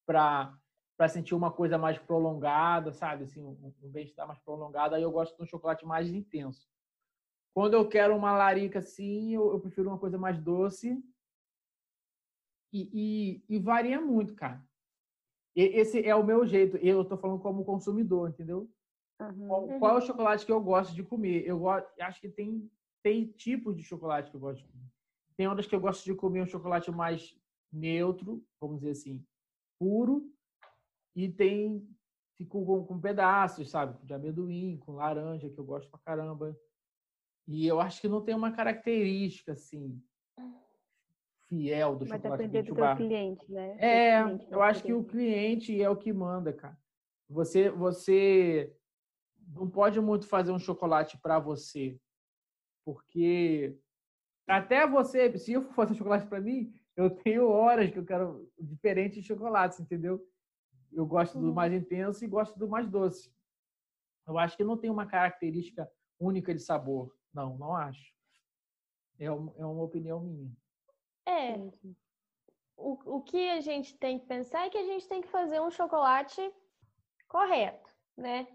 [0.07, 0.57] para
[0.97, 3.25] para sentir uma coisa mais prolongada, sabe?
[3.25, 4.95] Assim, um, um bem-estar mais prolongado.
[4.95, 6.69] Aí eu gosto de um chocolate mais intenso.
[7.55, 11.03] Quando eu quero uma larica assim, eu, eu prefiro uma coisa mais doce.
[12.71, 14.62] E, e, e varia muito, cara.
[15.62, 16.77] Esse é o meu jeito.
[16.79, 18.70] Eu estou falando como consumidor, entendeu?
[19.20, 19.49] Uhum.
[19.49, 21.46] Qual, qual é o chocolate que eu gosto de comer?
[21.46, 22.70] Eu gosto, acho que tem,
[23.03, 24.87] tem tipos de chocolate que eu gosto de comer.
[25.37, 27.37] Tem horas que eu gosto de comer um chocolate mais
[27.73, 29.25] neutro, vamos dizer assim,
[29.79, 30.31] puro.
[31.14, 31.87] E tem
[32.38, 33.99] fico com, com pedaços, sabe?
[34.05, 36.59] De amendoim, com laranja, que eu gosto pra caramba.
[37.46, 40.03] E eu acho que não tem uma característica assim
[41.50, 42.96] fiel do Vai chocolate depender do 20 teu bar.
[42.96, 43.76] cliente, né?
[43.78, 44.98] É, cliente eu acho que querer.
[45.00, 46.78] o cliente é o que manda, cara.
[47.28, 48.72] Você, você
[49.48, 51.98] não pode muito fazer um chocolate para você,
[52.84, 53.76] porque
[54.46, 58.48] até você, se eu for fazer chocolate para mim, eu tenho horas que eu quero
[58.58, 60.24] diferentes chocolates, entendeu?
[60.92, 61.52] Eu gosto do Uhum.
[61.54, 63.32] mais intenso e gosto do mais doce.
[64.26, 67.12] Eu acho que não tem uma característica única de sabor.
[67.32, 68.12] Não, não acho.
[69.18, 70.50] É, é uma opinião minha.
[71.26, 71.56] É,
[72.76, 75.61] o, o que a gente tem que pensar é que a gente tem que fazer
[75.61, 76.40] um chocolate
[77.28, 78.46] correto, né?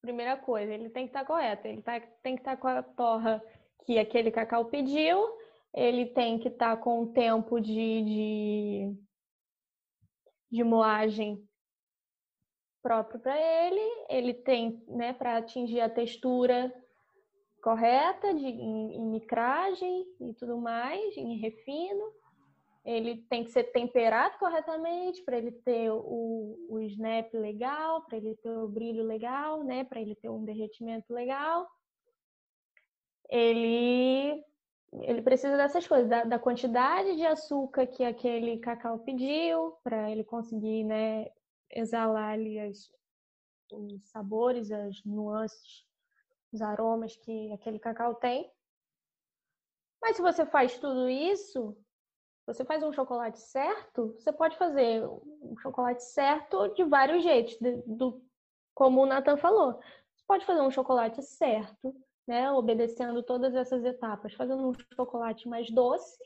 [0.00, 1.66] Primeira coisa, ele tem que estar correto.
[1.66, 3.42] Ele tá- tem que estar com a torra
[3.84, 5.18] que aquele cacau pediu,
[5.72, 8.96] ele tem que estar com o tempo de, de,
[10.50, 11.48] de moagem
[12.82, 16.72] próprio para ele, ele tem, né, para atingir a textura
[17.68, 22.14] correta de, em, em micragem e tudo mais, em refino.
[22.82, 28.34] Ele tem que ser temperado corretamente para ele ter o, o snap legal, para ele
[28.36, 29.84] ter o brilho legal, né?
[29.84, 31.68] Para ele ter um derretimento legal.
[33.28, 34.42] Ele
[35.02, 40.24] ele precisa dessas coisas, da, da quantidade de açúcar que aquele cacau pediu, para ele
[40.24, 41.26] conseguir, né,
[41.70, 42.90] exalar ali as,
[43.70, 45.86] os sabores, as nuances,
[46.52, 48.50] os aromas que aquele cacau tem.
[50.00, 51.76] Mas se você faz tudo isso,
[52.46, 57.82] você faz um chocolate certo, você pode fazer um chocolate certo de vários jeitos, de-
[57.86, 58.24] do,
[58.74, 59.74] como o Nathan falou.
[60.14, 61.94] Você pode fazer um chocolate certo,
[62.26, 66.18] né, obedecendo todas essas etapas, fazendo um chocolate mais doce,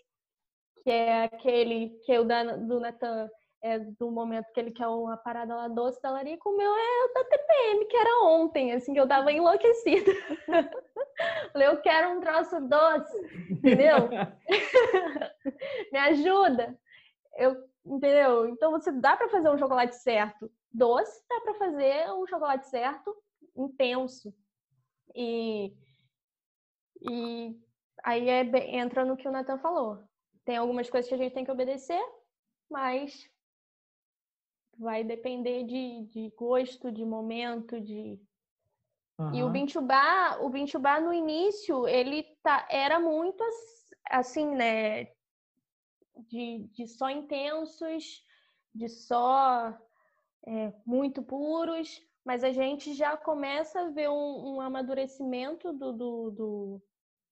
[0.83, 3.31] que é aquele que o do Natan
[3.63, 7.05] é do momento que ele quer uma parada lá doce da Larica, o meu é
[7.05, 10.11] o da TPM, que era ontem, assim, que eu tava enlouquecida.
[11.53, 13.17] Falei, eu quero um troço doce,
[13.51, 14.09] entendeu?
[15.93, 16.77] Me ajuda.
[17.37, 17.57] Eu,
[17.87, 18.49] entendeu?
[18.49, 23.17] Então você dá para fazer um chocolate certo doce, dá para fazer um chocolate certo
[23.57, 24.35] intenso.
[25.15, 25.73] E
[27.01, 27.57] e
[28.03, 30.03] aí é, entra no que o Nathan falou.
[30.45, 32.03] Tem algumas coisas que a gente tem que obedecer,
[32.71, 33.29] mas
[34.83, 38.20] vai depender de, de gosto, de momento, de.
[39.18, 39.35] Uhum.
[39.35, 43.43] E o Bintubá, o Bintubá no início, ele tá, era muito
[44.11, 45.05] assim, né?
[46.28, 48.22] De, de só intensos,
[48.74, 49.72] de só
[50.47, 56.30] é, muito puros, mas a gente já começa a ver um, um amadurecimento do, do,
[56.30, 56.83] do,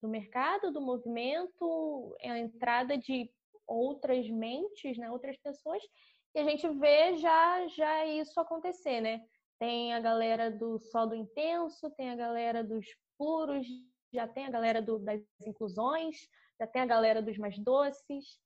[0.03, 3.31] do mercado, do movimento, a entrada de
[3.67, 5.83] outras mentes, né, outras pessoas,
[6.35, 9.25] e a gente vê já já isso acontecer, né?
[9.59, 12.87] Tem a galera do só do intenso, tem a galera dos
[13.19, 13.67] puros,
[14.13, 16.17] já tem a galera do, das inclusões,
[16.59, 18.41] já tem a galera dos mais doces,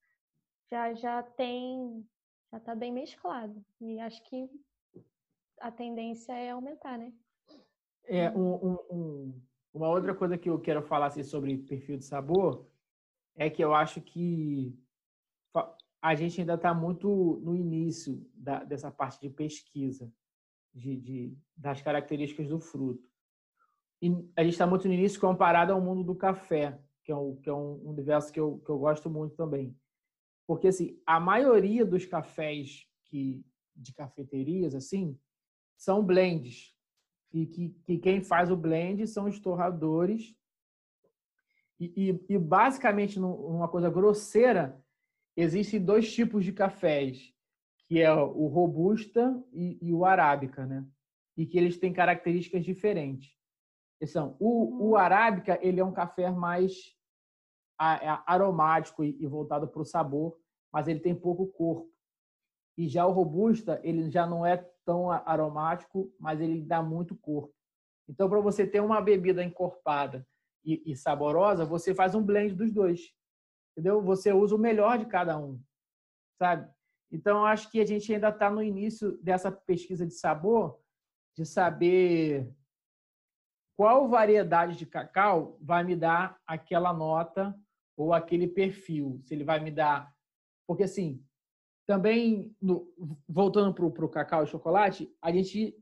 [0.73, 2.07] já já tem
[2.53, 3.65] já tá bem mesclado.
[3.81, 4.49] E acho que
[5.61, 7.13] a tendência é aumentar, né?
[8.05, 12.05] É um, um, um, uma outra coisa que eu quero falar assim, sobre perfil de
[12.05, 12.67] sabor
[13.35, 14.79] é que eu acho que
[16.05, 20.13] a gente ainda está muito no início da, dessa parte de pesquisa
[20.75, 23.03] de, de, das características do fruto.
[24.03, 27.37] E a gente está muito no início comparado ao mundo do café, que é um,
[27.37, 29.75] que é um universo que eu, que eu gosto muito também.
[30.47, 33.43] Porque assim, a maioria dos cafés que,
[33.75, 35.19] de cafeterias assim
[35.75, 36.77] são blends.
[37.33, 40.37] E que, que quem faz o blend são os torradores.
[41.81, 44.84] E, e, e basicamente, numa coisa grosseira,
[45.37, 47.33] existem dois tipos de cafés,
[47.87, 50.87] que é o robusta e, e o arábica, né?
[51.37, 53.35] E que eles têm características diferentes.
[54.07, 54.97] São, o, o uhum.
[54.97, 56.95] arábica ele é um café mais
[57.81, 60.39] é aromático e voltado para o sabor,
[60.73, 61.91] mas ele tem pouco corpo.
[62.77, 67.53] E já o robusta ele já não é tão aromático, mas ele dá muito corpo.
[68.09, 70.27] Então, para você ter uma bebida encorpada
[70.65, 73.13] e, e saborosa, você faz um blend dos dois
[73.75, 74.01] entendeu?
[74.03, 75.61] Você usa o melhor de cada um,
[76.39, 76.73] sabe?
[77.11, 80.81] Então, acho que a gente ainda está no início dessa pesquisa de sabor,
[81.37, 82.53] de saber
[83.77, 87.55] qual variedade de cacau vai me dar aquela nota
[87.97, 89.21] ou aquele perfil.
[89.25, 90.13] Se ele vai me dar.
[90.67, 91.25] Porque, assim,
[91.87, 92.93] também, no...
[93.29, 95.77] voltando para o cacau e chocolate, a gente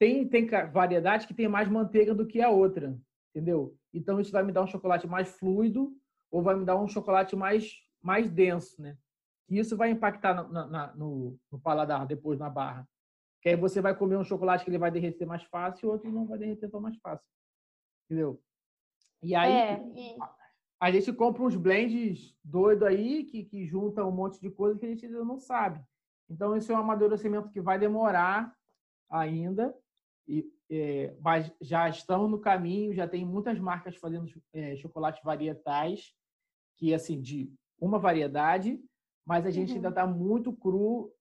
[0.00, 2.98] tem, tem variedade que tem mais manteiga do que a outra,
[3.30, 3.76] entendeu?
[3.92, 5.96] Então, isso vai me dar um chocolate mais fluido
[6.30, 7.72] ou vai me dar um chocolate mais,
[8.02, 8.96] mais denso, né?
[9.48, 12.86] E isso vai impactar na, na, no, no, paladar depois na barra.
[13.40, 16.12] Que aí você vai comer um chocolate que ele vai derreter mais fácil e outro
[16.12, 17.26] não vai derreter tão mais fácil.
[18.04, 18.40] Entendeu?
[19.22, 20.16] E aí é, e...
[20.78, 24.84] a gente compra uns blends doido aí que, que junta um monte de coisa que
[24.84, 25.82] a gente ainda não sabe.
[26.28, 28.54] Então, esse é um amadurecimento que vai demorar
[29.08, 29.74] ainda,
[30.26, 36.14] e, é, mas já estamos no caminho, já tem muitas marcas fazendo é, chocolates varietais
[36.78, 38.80] que assim de uma variedade,
[39.26, 39.76] mas a gente uhum.
[39.76, 41.12] ainda está muito cru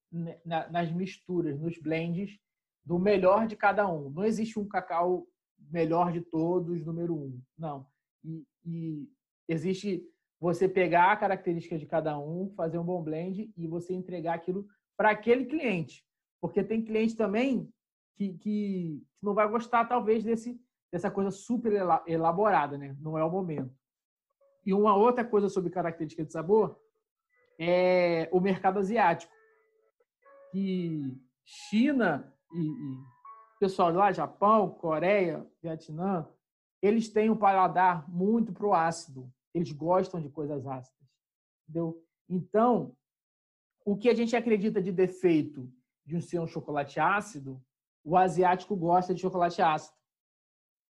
[0.45, 2.39] nas misturas, nos blends
[2.85, 4.09] do melhor de cada um.
[4.09, 5.27] Não existe um cacau
[5.69, 7.41] melhor de todos, número um.
[7.57, 7.85] Não.
[8.23, 9.09] E, e
[9.49, 10.07] existe
[10.39, 14.65] você pegar a característica de cada um, fazer um bom blend e você entregar aquilo
[14.95, 16.05] para aquele cliente.
[16.39, 17.69] Porque tem cliente também
[18.15, 20.59] que, que não vai gostar, talvez, desse,
[20.91, 21.73] dessa coisa super
[22.05, 22.95] elaborada, né?
[23.01, 23.75] Não é o momento.
[24.67, 26.77] E uma outra coisa sobre característica de sabor
[27.57, 29.33] é o mercado asiático.
[30.51, 32.97] Que China e, e
[33.61, 36.27] pessoal lá, Japão, Coreia, Vietnã,
[36.81, 39.31] eles têm um paladar muito pro ácido.
[39.53, 41.09] Eles gostam de coisas ácidas.
[41.63, 42.05] Entendeu?
[42.27, 42.93] Então,
[43.85, 45.71] o que a gente acredita de defeito
[46.05, 47.63] de ser um chocolate ácido,
[48.03, 49.95] o asiático gosta de chocolate ácido.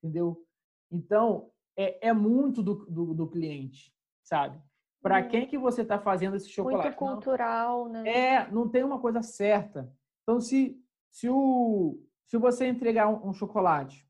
[0.01, 0.47] Entendeu?
[0.93, 4.61] Então, é, é muito do, do, do cliente, sabe?
[5.03, 5.29] Para hum.
[5.29, 6.87] quem que você está fazendo esse chocolate?
[6.87, 8.11] Muito cultural, não, né?
[8.11, 9.93] É, não tem uma coisa certa.
[10.22, 14.09] Então, se, se, o, se você entregar um, um chocolate,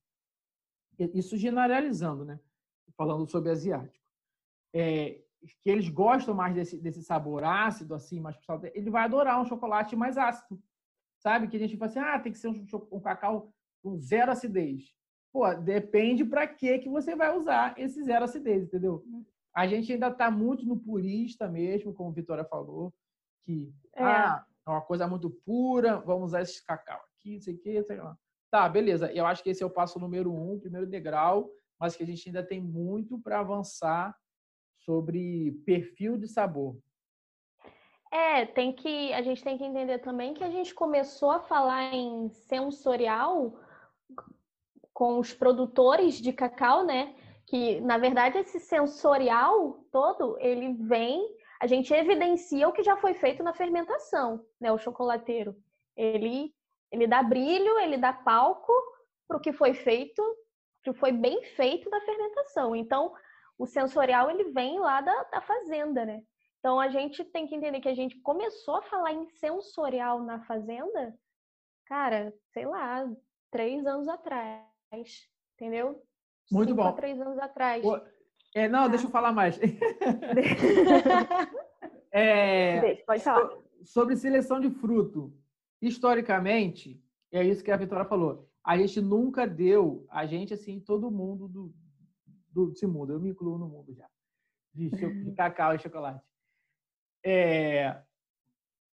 [0.99, 2.39] isso generalizando, né?
[2.97, 4.07] Falando sobre asiático,
[4.73, 5.21] é,
[5.61, 8.37] que eles gostam mais desse, desse sabor ácido, assim, mais
[8.73, 10.63] ele vai adorar um chocolate mais ácido,
[11.19, 11.49] sabe?
[11.49, 13.53] Que a gente fala assim, ah, tem que ser um, um cacau
[13.83, 14.95] com zero acidez.
[15.35, 19.03] Pô, depende para que que você vai usar esse zero acidez, entendeu?
[19.05, 19.25] Hum.
[19.53, 22.95] A gente ainda está muito no purista mesmo, como a Vitória falou,
[23.45, 24.05] que é.
[24.05, 28.17] ah, é uma coisa muito pura, vamos usar esse cacau aqui, sei que, sei lá.
[28.49, 29.13] Tá, beleza.
[29.13, 32.29] Eu acho que esse é o passo número um, primeiro degrau, mas que a gente
[32.29, 34.17] ainda tem muito para avançar
[34.79, 36.79] sobre perfil de sabor.
[38.13, 41.93] É, tem que a gente tem que entender também que a gente começou a falar
[41.93, 43.59] em sensorial
[44.95, 47.15] com os produtores de cacau, né?
[47.47, 51.21] Que na verdade esse sensorial todo ele vem,
[51.61, 54.73] a gente evidencia o que já foi feito na fermentação, né?
[54.73, 55.55] O chocolateiro
[55.97, 56.55] ele
[56.93, 58.73] ele dá brilho, ele dá palco
[59.27, 60.23] para o que foi feito,
[60.85, 62.77] que foi bem feito da fermentação.
[62.77, 63.13] Então
[63.59, 66.23] o sensorial ele vem lá da, da fazenda, né?
[66.61, 70.41] Então a gente tem que entender que a gente começou a falar em sensorial na
[70.45, 71.15] fazenda,
[71.85, 73.05] cara, sei lá,
[73.51, 74.65] três anos atrás,
[75.55, 76.03] entendeu?
[76.51, 76.93] Muito Cinco bom.
[76.93, 77.85] três anos atrás.
[78.55, 78.89] É, não, ah.
[78.89, 79.59] deixa eu falar mais.
[82.13, 83.51] é, deixa, pode falar.
[83.85, 85.37] Sobre seleção de fruto.
[85.81, 88.49] Historicamente, é isso que a Vitória falou.
[88.65, 91.75] A gente nunca deu, a gente, assim, todo mundo do,
[92.49, 94.09] do, desse mundo, eu me incluo no mundo já,
[94.73, 96.25] de, de cacau e chocolate
[97.25, 98.03] é,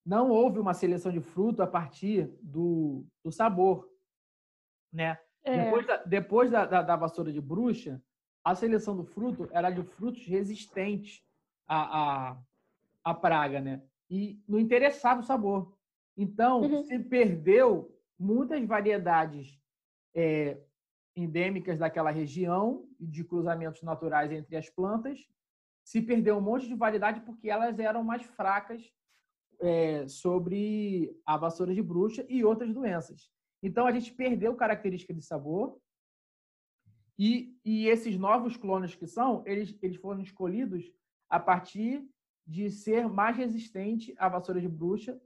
[0.04, 3.88] não houve uma seleção de fruto a partir do, do sabor,
[4.92, 5.18] né?
[5.44, 5.64] É.
[5.64, 8.02] Depois, da, depois da, da, da, vassoura de bruxa,
[8.44, 11.22] a seleção do fruto era de frutos resistentes
[11.66, 12.38] à, à,
[13.04, 13.82] à praga, né?
[14.10, 15.76] E não interessava o sabor.
[16.16, 16.82] Então, uhum.
[16.82, 19.58] se perdeu muitas variedades
[20.14, 20.58] é,
[21.14, 25.28] endêmicas daquela região de cruzamentos naturais entre as plantas
[25.88, 28.92] se perdeu um monte de variedade porque elas eram mais fracas
[29.58, 33.30] é, sobre a vassoura de bruxa e outras doenças.
[33.62, 35.78] Então a gente perdeu característica de sabor
[37.18, 40.92] e, e esses novos clones que são, eles, eles foram escolhidos
[41.28, 42.08] a partir
[42.46, 45.20] de ser mais resistente à vassoura de bruxa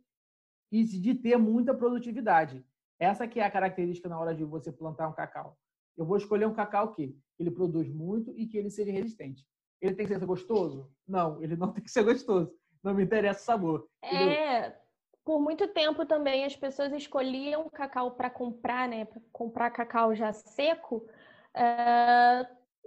[0.70, 2.64] e de ter muita produtividade.
[2.98, 5.58] Essa que é a característica na hora de você plantar um cacau.
[5.96, 9.46] Eu vou escolher um cacau que ele produz muito e que ele seja resistente.
[9.80, 10.90] Ele tem que ser gostoso?
[11.06, 12.52] Não, ele não tem que ser gostoso.
[12.82, 13.88] Não me interessa o sabor.
[14.02, 14.76] É,
[15.24, 19.04] por muito tempo também as pessoas escolhiam cacau para comprar, né?
[19.04, 21.06] Para comprar cacau já seco,
[21.54, 22.46] é,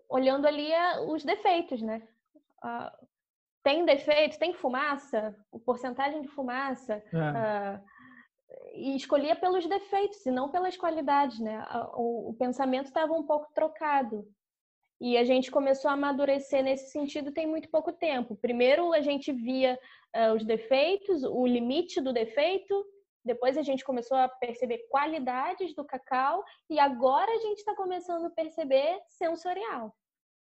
[0.10, 2.02] olhando ali é, os defeitos, né?
[2.64, 3.06] Uh,
[3.64, 6.96] tem defeito, tem fumaça, o porcentagem de fumaça.
[7.14, 7.80] É.
[7.80, 7.96] Uh,
[8.74, 11.66] e escolhia pelos defeitos e não pelas qualidades, né?
[11.94, 14.28] O, o pensamento estava um pouco trocado.
[15.00, 18.36] E a gente começou a amadurecer nesse sentido tem muito pouco tempo.
[18.36, 19.78] Primeiro a gente via
[20.16, 22.86] uh, os defeitos, o limite do defeito,
[23.26, 28.26] depois a gente começou a perceber qualidades do cacau e agora a gente está começando
[28.26, 29.94] a perceber sensorial.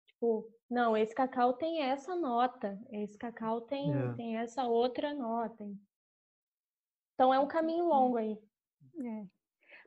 [0.09, 4.12] Tipo, não, esse cacau tem essa nota, esse cacau tem, é.
[4.14, 5.64] tem essa outra nota.
[7.14, 8.37] Então é um caminho longo aí.
[8.99, 9.24] É.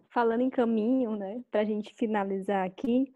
[0.09, 3.13] Falando em caminho, né, para a gente finalizar aqui,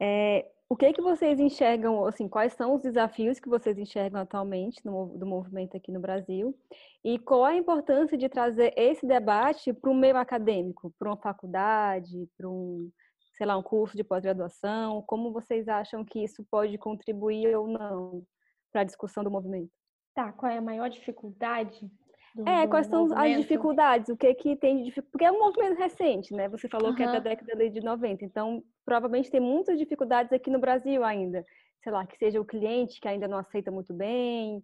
[0.00, 4.84] é, o que que vocês enxergam, assim, quais são os desafios que vocês enxergam atualmente
[4.84, 6.58] no, do movimento aqui no Brasil?
[7.04, 12.28] E qual a importância de trazer esse debate para o meio acadêmico, para uma faculdade,
[12.36, 12.90] para um,
[13.36, 15.02] sei lá, um curso de pós-graduação?
[15.02, 18.24] Como vocês acham que isso pode contribuir ou não
[18.72, 19.70] para a discussão do movimento?
[20.14, 21.88] Tá, qual é a maior dificuldade
[22.36, 23.22] do, é, quais são movimento.
[23.22, 24.08] as dificuldades?
[24.10, 25.10] O que que tem de dificuldade?
[25.10, 26.48] Porque é um movimento recente, né?
[26.50, 26.94] Você falou uhum.
[26.94, 31.44] que é da década de 90, então provavelmente tem muitas dificuldades aqui no Brasil ainda.
[31.82, 34.62] Sei lá, que seja o cliente que ainda não aceita muito bem,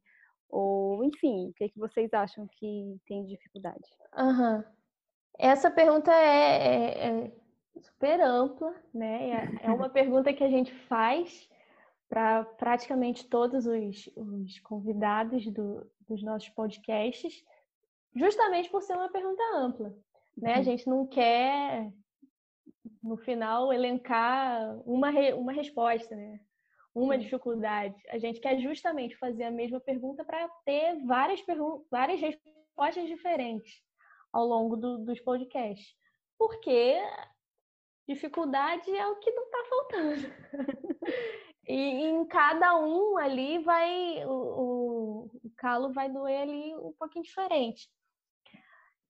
[0.50, 3.88] ou enfim, o que, que vocês acham que tem dificuldade?
[4.18, 4.62] Uhum.
[5.38, 7.32] Essa pergunta é, é, é,
[7.80, 9.30] super ampla, né?
[9.30, 11.48] É, é uma pergunta que a gente faz
[12.06, 17.42] para praticamente todos os, os convidados do, dos nossos podcasts
[18.14, 19.94] justamente por ser uma pergunta ampla.
[20.36, 20.54] Né?
[20.54, 20.64] A uhum.
[20.64, 21.90] gente não quer,
[23.02, 25.32] no final, elencar uma, re...
[25.32, 26.40] uma resposta, né?
[26.94, 27.96] uma dificuldade.
[28.08, 31.84] A gente quer justamente fazer a mesma pergunta para ter várias, pergun...
[31.90, 33.80] várias respostas diferentes
[34.32, 35.94] ao longo do, dos podcasts.
[36.38, 37.00] Porque
[38.06, 40.34] dificuldade é o que não está faltando.
[41.66, 47.24] e em cada um ali vai, o, o, o calo vai doer ali um pouquinho
[47.24, 47.88] diferente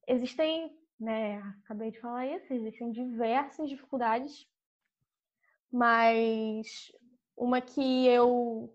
[0.07, 4.47] existem, né, acabei de falar isso, existem diversas dificuldades,
[5.71, 6.93] mas
[7.37, 8.75] uma que eu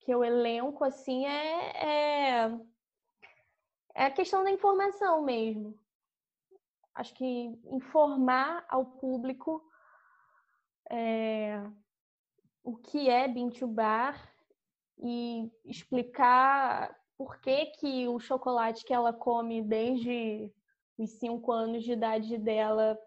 [0.00, 2.58] que eu elenco assim é, é,
[3.94, 5.78] é a questão da informação mesmo.
[6.92, 9.62] Acho que informar ao público
[10.90, 11.62] é,
[12.64, 14.32] o que é Bintubar
[14.98, 20.52] e explicar por que, que o chocolate que ela come desde
[20.98, 22.98] os cinco anos de idade dela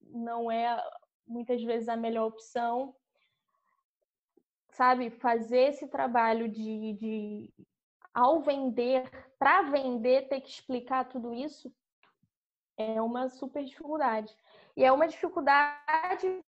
[0.00, 0.80] não é
[1.26, 2.94] muitas vezes a melhor opção.
[4.70, 7.54] Sabe, fazer esse trabalho de, de
[8.12, 11.74] ao vender, para vender, ter que explicar tudo isso
[12.76, 14.32] é uma super dificuldade.
[14.76, 16.40] E é uma dificuldade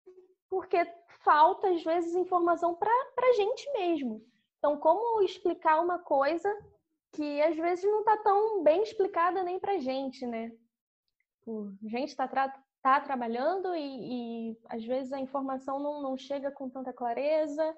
[0.47, 0.85] porque
[1.23, 4.23] falta, às vezes, informação para a gente mesmo.
[4.59, 6.47] Então, como explicar uma coisa
[7.15, 10.51] que às vezes não está tão bem explicada nem para gente, né?
[11.47, 16.51] A gente está tra tá trabalhando e, e, às vezes a informação não, não chega
[16.51, 17.75] com tanta clareza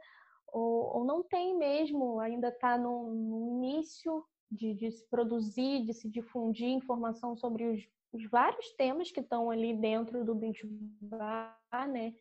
[0.48, 5.94] ou, ou não tem mesmo, ainda está no, no, início de, de, se produzir, de
[5.94, 11.58] se difundir informação sobre os, os vários temas que estão ali dentro do Benchbar,
[11.90, 12.14] né?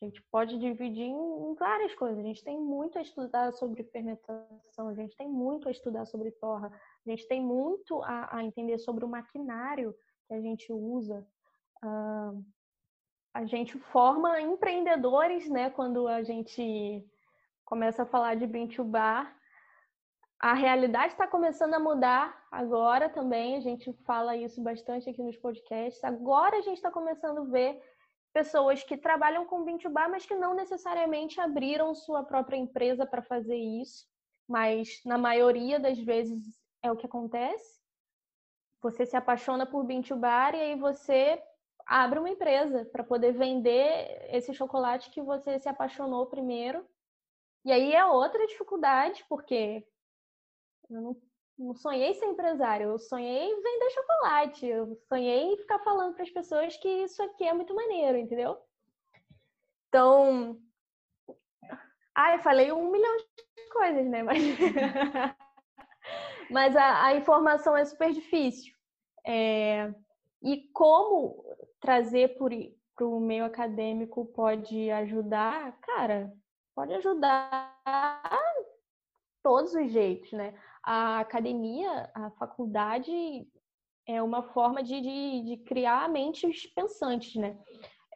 [0.00, 2.18] A gente pode dividir em várias coisas.
[2.18, 6.30] A gente tem muito a estudar sobre fermentação, a gente tem muito a estudar sobre
[6.32, 6.70] torra,
[7.06, 9.94] a gente tem muito a, a entender sobre o maquinário
[10.26, 11.26] que a gente usa.
[11.82, 12.44] Uh,
[13.32, 15.70] a gente forma empreendedores, né?
[15.70, 17.04] Quando a gente
[17.64, 19.36] começa a falar de bean to bar.
[20.38, 23.56] A realidade está começando a mudar agora também.
[23.56, 26.04] A gente fala isso bastante aqui nos podcasts.
[26.04, 27.82] Agora a gente está começando a ver
[28.34, 33.06] pessoas que trabalham com bean to bar, mas que não necessariamente abriram sua própria empresa
[33.06, 34.04] para fazer isso.
[34.46, 36.42] Mas na maioria das vezes
[36.82, 37.80] é o que acontece.
[38.82, 41.40] Você se apaixona por bean to bar e aí você
[41.86, 46.84] abre uma empresa para poder vender esse chocolate que você se apaixonou primeiro.
[47.64, 49.86] E aí é outra dificuldade, porque
[50.90, 51.16] eu não,
[51.58, 56.76] não sonhei ser empresário, eu sonhei vender chocolate, eu sonhei ficar falando para as pessoas
[56.76, 58.58] que isso aqui é muito maneiro, entendeu?
[59.88, 60.58] Então,
[62.14, 64.22] ai, falei um milhão de coisas, né?
[64.22, 64.42] Mas,
[66.50, 68.74] Mas a, a informação é super difícil.
[69.26, 69.92] É,
[70.42, 71.44] e como
[71.80, 75.78] trazer para o meio acadêmico pode ajudar?
[75.80, 76.32] Cara,
[76.74, 77.74] pode ajudar
[79.42, 80.54] todos os jeitos, né?
[80.84, 83.12] A academia, a faculdade
[84.06, 87.58] é uma forma de, de, de criar mentes pensantes, né?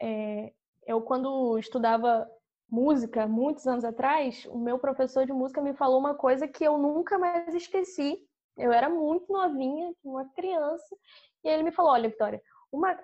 [0.00, 0.52] É,
[0.86, 2.28] eu, quando estudava
[2.70, 6.76] música, muitos anos atrás, o meu professor de música me falou uma coisa que eu
[6.76, 8.18] nunca mais esqueci.
[8.56, 10.96] Eu era muito novinha, uma criança,
[11.44, 12.98] e ele me falou: Olha, Vitória, uma,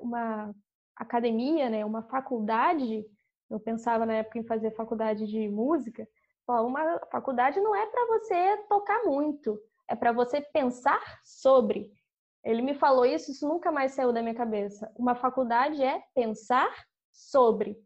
[0.00, 0.54] uma
[0.96, 3.04] academia, né, uma faculdade,
[3.50, 6.08] eu pensava na época em fazer faculdade de música,
[6.48, 11.90] uma faculdade não é para você tocar muito, é para você pensar sobre.
[12.44, 14.92] Ele me falou isso, isso nunca mais saiu da minha cabeça.
[14.96, 16.70] Uma faculdade é pensar
[17.10, 17.78] sobre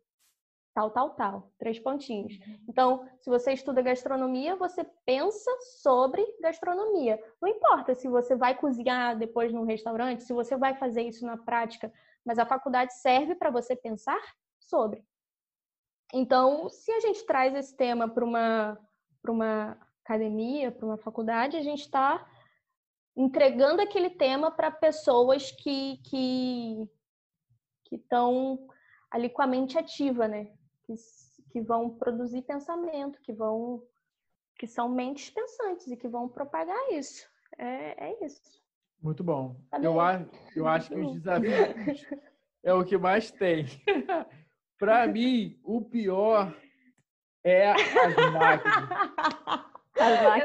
[0.75, 2.35] tal, tal, tal, três pontinhos.
[2.35, 2.59] Uhum.
[2.69, 5.51] Então, se você estuda gastronomia, você pensa
[5.81, 7.21] sobre gastronomia.
[7.41, 11.37] Não importa se você vai cozinhar depois num restaurante, se você vai fazer isso na
[11.37, 11.93] prática,
[12.25, 14.21] mas a faculdade serve para você pensar
[14.61, 15.05] sobre.
[16.13, 18.79] Então, se a gente traz esse tema para uma,
[19.27, 22.27] uma academia, para uma faculdade, a gente está
[23.17, 28.69] entregando aquele tema para pessoas que que estão
[29.11, 30.53] ali com a mente ativa, né?
[30.85, 30.95] Que,
[31.51, 33.83] que vão produzir pensamento, que vão
[34.59, 37.29] que são mentes pensantes e que vão propagar isso.
[37.57, 38.61] É, é isso.
[39.01, 39.57] Muito bom.
[39.71, 42.07] Tá eu, acho, eu acho que os desafios
[42.65, 43.67] é o que mais tem.
[44.79, 46.55] Para mim, o pior
[47.45, 48.89] é as máquinas.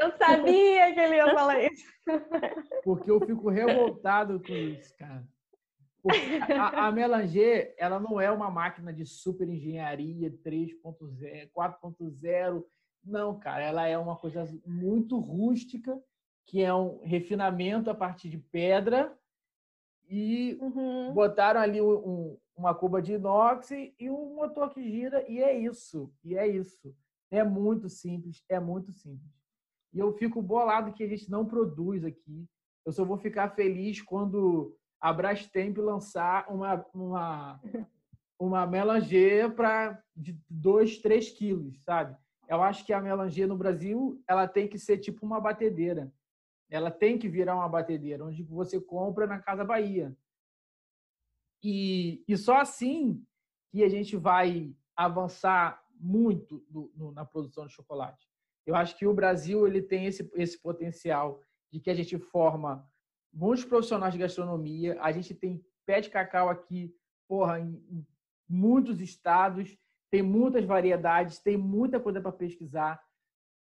[0.02, 1.84] Eu sabia que ele ia falar isso.
[2.82, 5.24] Porque eu fico revoltado com isso, cara.
[6.58, 12.64] A, a Melanger, ela não é uma máquina de super engenharia 3.0, 4.0.
[13.02, 15.98] Não, cara, ela é uma coisa muito rústica,
[16.46, 19.16] que é um refinamento a partir de pedra
[20.08, 21.12] e uhum.
[21.14, 26.12] botaram ali um, uma cuba de inox e um motor que gira e é isso.
[26.22, 26.94] E é isso.
[27.30, 29.32] É muito simples, é muito simples.
[29.92, 32.46] E eu fico bolado que a gente não produz aqui.
[32.84, 37.60] Eu só vou ficar feliz quando a Brastemp lançar uma uma
[38.38, 42.16] uma melanger para de 2, 3 quilos, sabe?
[42.48, 46.12] Eu acho que a melanger no Brasil ela tem que ser tipo uma batedeira.
[46.70, 50.14] Ela tem que virar uma batedeira, onde você compra na Casa Bahia.
[51.64, 53.24] E, e só assim
[53.70, 58.28] que a gente vai avançar muito no, na produção de chocolate.
[58.66, 61.40] Eu acho que o Brasil ele tem esse, esse potencial
[61.72, 62.86] de que a gente forma
[63.32, 66.94] muitos profissionais de gastronomia, a gente tem pé de cacau aqui,
[67.26, 68.06] porra, em,
[68.48, 69.76] muitos estados,
[70.10, 73.02] tem muitas variedades, tem muita coisa para pesquisar,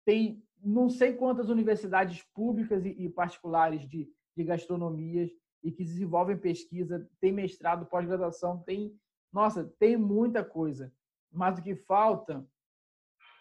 [0.04, 5.30] tem não sei quantas universidades públicas e particulares de, de gastronomias
[5.62, 8.98] e que desenvolvem pesquisa, tem mestrado, pós-graduação, tem,
[9.32, 10.92] nossa, tem muita coisa.
[11.30, 12.46] Mas o que falta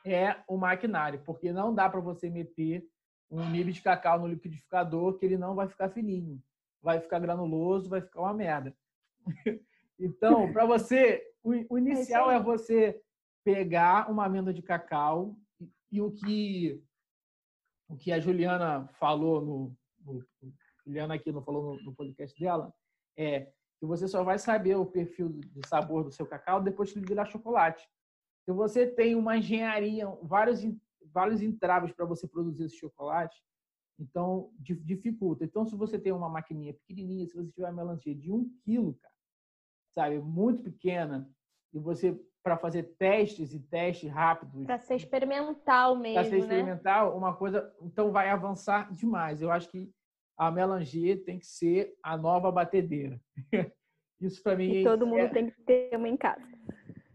[0.05, 2.87] é o maquinário, porque não dá para você meter
[3.29, 6.41] um nível de cacau no liquidificador que ele não vai ficar fininho,
[6.81, 8.75] vai ficar granuloso, vai ficar uma merda.
[10.03, 12.99] Então, para você, o, inicial é, é você
[13.43, 16.83] pegar uma amêndoa de cacau e, e, o que
[17.87, 20.25] o que a Juliana falou no, no
[20.85, 22.73] Juliana aqui não falou no, no podcast dela
[23.17, 26.99] é que você só vai saber o perfil de sabor do seu cacau depois que
[26.99, 27.87] ele virar chocolate.
[28.45, 30.63] Se você tem uma engenharia, vários
[31.13, 33.43] vários entraves para você produzir esse chocolate,
[33.99, 35.43] então dificulta.
[35.43, 38.95] Então, se você tem uma maquininha pequenininha, se você tiver uma melancia de um quilo,
[38.95, 39.13] cara,
[39.93, 41.29] sabe, muito pequena,
[41.73, 44.65] e você para fazer testes e testes rápidos.
[44.65, 46.15] Para ser experimental mesmo.
[46.15, 46.39] Para ser né?
[46.39, 47.17] experimental, né?
[47.17, 47.71] uma coisa.
[47.81, 49.41] Então vai avançar demais.
[49.41, 49.93] Eu acho que
[50.41, 53.21] a Melanger tem que ser a nova batedeira.
[54.19, 54.71] Isso para mim.
[54.71, 55.29] E todo mundo é...
[55.29, 56.41] tem que ter uma em casa.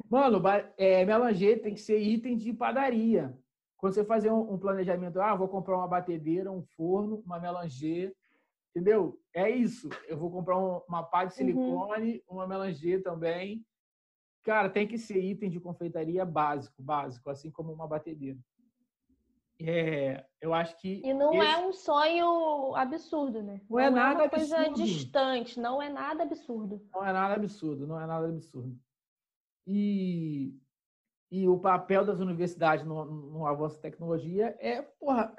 [0.09, 0.41] Mano,
[0.77, 3.37] é, Melanger tem que ser item de padaria.
[3.77, 8.15] Quando você fazer um, um planejamento, ah, vou comprar uma batedeira, um forno, uma Melanger,
[8.71, 9.21] entendeu?
[9.35, 9.89] É isso.
[10.07, 11.37] Eu vou comprar um, uma pá de uhum.
[11.37, 12.37] silicone, uhum.
[12.37, 13.67] uma Melanger também
[14.47, 18.39] Cara, tem que ser item de confeitaria básico, básico, assim como uma batedeira.
[19.59, 21.01] É, eu acho que.
[21.03, 21.53] E não esse...
[21.53, 23.61] é um sonho absurdo, né?
[23.69, 24.83] Não, é não é nada é uma coisa absurdo.
[24.83, 26.87] distante, não é nada absurdo.
[26.93, 28.79] Não é nada absurdo, não é nada absurdo.
[29.67, 30.55] E,
[31.31, 35.35] e o papel das universidades no, no avanço da tecnologia é, porra,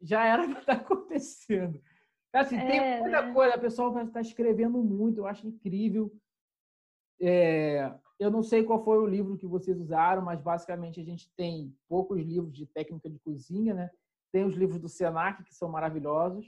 [0.00, 1.80] já era para estar tá acontecendo.
[2.34, 3.32] Assim, é, tem muita né?
[3.32, 6.12] coisa, a pessoa vai estar escrevendo muito, eu acho incrível.
[7.20, 11.28] É, eu não sei qual foi o livro que vocês usaram, mas basicamente a gente
[11.36, 13.90] tem poucos livros de técnica de cozinha, né?
[14.30, 16.46] Tem os livros do Senac, que são maravilhosos.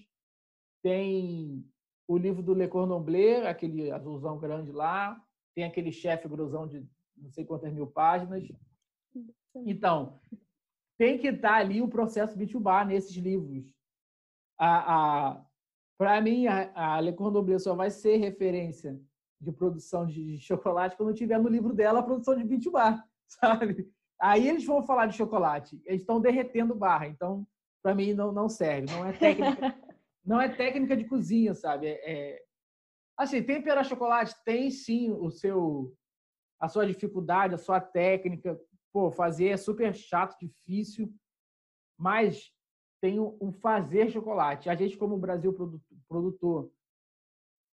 [0.83, 1.65] Tem
[2.07, 5.21] o livro do Le Cordon Bleu, aquele azulzão grande lá.
[5.55, 8.47] Tem aquele chefe grosão de não sei quantas mil páginas.
[9.57, 10.19] Então,
[10.97, 13.65] tem que estar ali o processo Bitubá nesses livros.
[14.57, 15.45] A, a,
[15.99, 19.01] Para mim, a, a Le Cordon Bleu só vai ser referência
[19.45, 23.89] de produção de chocolate quando tiver no livro dela a produção de 20 bar, sabe?
[24.21, 25.81] Aí eles vão falar de chocolate.
[25.85, 27.07] Eles estão derretendo barra.
[27.07, 27.47] Então,
[27.83, 28.91] para mim, não, não serve.
[28.91, 29.79] Não é técnica,
[30.25, 31.89] não é técnica de cozinha, sabe?
[31.89, 32.43] É, é...
[33.17, 35.95] Assim, temperar chocolate tem sim o seu,
[36.59, 38.59] a sua dificuldade, a sua técnica.
[38.93, 41.13] Pô, fazer é super chato, difícil,
[41.99, 42.53] mas
[43.01, 44.71] tem o fazer chocolate.
[44.71, 45.53] A gente, como Brasil
[46.09, 46.73] produtor,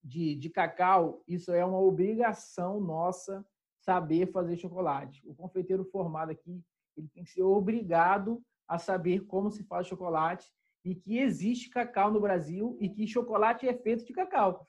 [0.04, 3.46] de, de cacau, isso é uma obrigação nossa
[3.80, 5.22] saber fazer chocolate.
[5.26, 6.62] O confeiteiro formado aqui,
[6.98, 10.52] ele tem que ser obrigado a saber como se faz chocolate
[10.84, 14.68] e que existe cacau no Brasil e que chocolate é feito de cacau.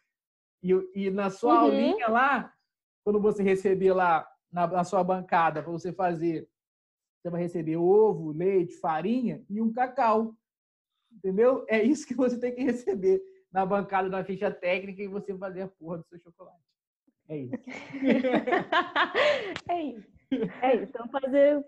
[0.62, 1.60] E, e na sua uhum.
[1.60, 2.52] aulinha lá,
[3.04, 6.48] quando você receber lá na, na sua bancada para você fazer,
[7.20, 10.36] você vai receber ovo, leite, farinha e um cacau.
[11.10, 11.64] Entendeu?
[11.68, 13.22] É isso que você tem que receber
[13.52, 16.62] na bancada da ficha técnica e você fazer a porra do seu chocolate.
[17.28, 17.54] É isso.
[19.68, 20.08] é isso.
[20.62, 20.84] É isso.
[20.84, 21.64] Então, fazer.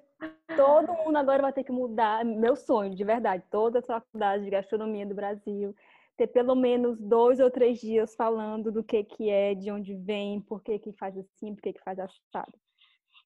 [0.56, 2.24] Todo mundo agora vai ter que mudar.
[2.24, 5.74] Meu sonho, de verdade, toda a faculdade de gastronomia do Brasil,
[6.16, 10.40] ter pelo menos dois ou três dias falando do que, que é, de onde vem,
[10.40, 12.52] por que, que faz assim, por que, que faz assado.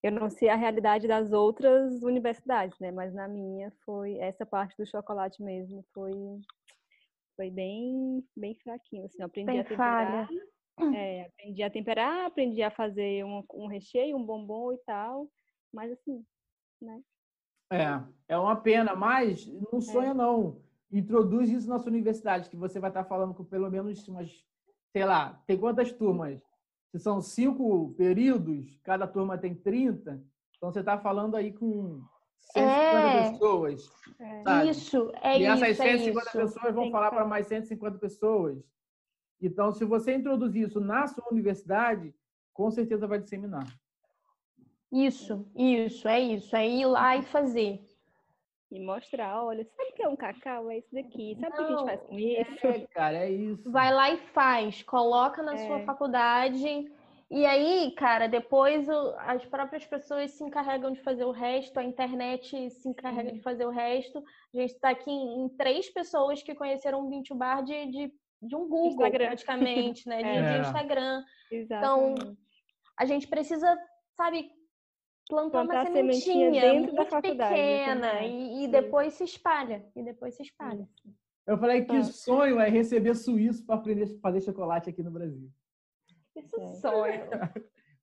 [0.03, 2.91] Eu não sei a realidade das outras universidades, né?
[2.91, 6.13] Mas na minha foi essa parte do chocolate mesmo, foi
[7.39, 10.29] foi bem, bem fraquinho, assim, eu aprendi bem a temperar.
[10.93, 15.29] É, aprendi a temperar, aprendi a fazer um, um recheio, um bombom e tal,
[15.73, 16.25] mas assim,
[16.83, 17.01] né?
[17.71, 19.81] É, é uma pena, mas não é.
[19.81, 20.15] sonha é.
[20.15, 20.61] não.
[20.91, 24.45] Introduz isso na sua universidade, que você vai estar falando com pelo menos umas,
[24.93, 26.43] sei lá, tem quantas turmas?
[26.91, 30.25] Se são cinco períodos, cada turma tem 30,
[30.57, 32.03] então você está falando aí com
[32.41, 33.31] 150 é.
[33.31, 33.91] pessoas.
[34.21, 34.65] É.
[34.65, 35.65] Isso, é e isso.
[35.65, 36.33] E essas 150 é isso.
[36.33, 38.59] pessoas vão Tem falar para mais 150 pessoas.
[39.41, 42.15] Então, se você introduzir isso na sua universidade,
[42.53, 43.67] com certeza vai disseminar.
[44.91, 46.57] Isso, isso, é isso.
[46.57, 47.85] É ir lá e fazer.
[48.71, 50.71] E mostrar, olha, sabe o que é um cacau?
[50.71, 51.37] É isso daqui.
[51.41, 52.67] Sabe o que a gente faz com isso?
[52.67, 53.71] É, cara, é isso.
[53.71, 54.83] Vai lá e faz.
[54.83, 55.67] Coloca na é.
[55.67, 56.91] sua faculdade
[57.31, 61.85] e aí, cara, depois o, as próprias pessoas se encarregam de fazer o resto, a
[61.85, 64.23] internet se encarrega de fazer o resto.
[64.55, 68.13] A gente está aqui em, em, três pessoas que conheceram o 20 bar de, de,
[68.43, 69.27] de um Google, Instagram.
[69.27, 70.19] praticamente, né?
[70.23, 70.53] De, é.
[70.55, 71.23] de Instagram.
[71.53, 72.23] Então, Exatamente.
[72.23, 72.37] Então,
[72.99, 73.79] a gente precisa
[74.19, 74.51] sabe,
[75.29, 78.29] plantou Plantar uma a sementinha sementinha dentro da muito faculdade, pequena né?
[78.29, 78.71] e, e Sim.
[78.71, 79.87] depois se espalha.
[79.95, 80.89] E depois se espalha.
[81.47, 82.01] Eu falei que Ah.
[82.01, 85.49] o sonho é receber suíço para aprender a fazer chocolate aqui no Brasil.
[86.39, 86.65] Isso É.
[86.65, 87.31] é sonho.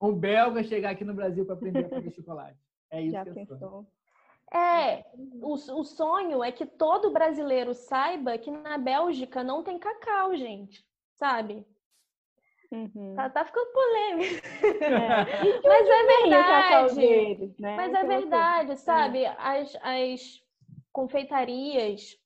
[0.02, 2.60] Um belga chegar aqui no Brasil para aprender a fazer chocolate.
[2.92, 3.88] É isso Já que eu sonho.
[4.54, 5.04] É,
[5.42, 10.86] o, o sonho é que todo brasileiro saiba que na Bélgica não tem cacau, gente.
[11.16, 11.66] Sabe?
[12.72, 13.16] Uhum.
[13.16, 14.46] Tá, tá ficando polêmico.
[14.84, 15.26] É.
[15.64, 16.96] Mas é verdade.
[16.96, 17.76] deles, né?
[17.76, 18.20] Mas é coisa.
[18.20, 19.26] verdade, sabe?
[19.26, 20.44] As, as
[20.92, 22.18] confeitarias,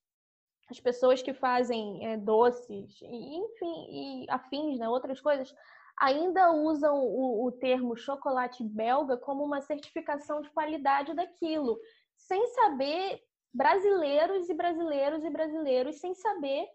[0.69, 4.87] as pessoas que fazem é, doces, e, enfim, e afins, né?
[4.89, 5.53] Outras coisas,
[5.99, 11.79] ainda usam o, o termo chocolate belga como uma certificação de qualidade daquilo,
[12.15, 13.21] sem saber
[13.53, 16.67] brasileiros e brasileiros e brasileiros sem saber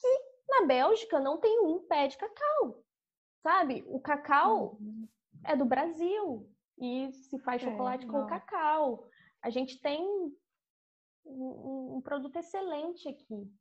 [0.00, 0.08] que
[0.48, 2.84] na Bélgica não tem um pé de cacau,
[3.42, 3.84] sabe?
[3.86, 5.08] O cacau Uhum.
[5.44, 8.26] é do Brasil e se faz É, chocolate com não.
[8.26, 9.08] cacau.
[9.42, 10.36] A gente tem um,
[11.24, 13.52] um- um produto excelente aqui,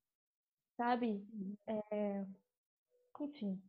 [0.78, 1.26] sabe?
[1.68, 2.26] É,
[3.20, 3.62] Enfim.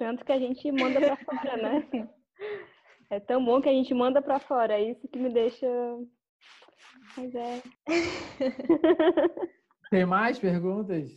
[0.00, 2.08] Tanto que a gente manda pra fora, né?
[3.10, 4.72] É tão bom que a gente manda pra fora.
[4.72, 5.66] É isso que me deixa.
[7.18, 7.60] Mas é.
[9.90, 11.10] Tem mais perguntas?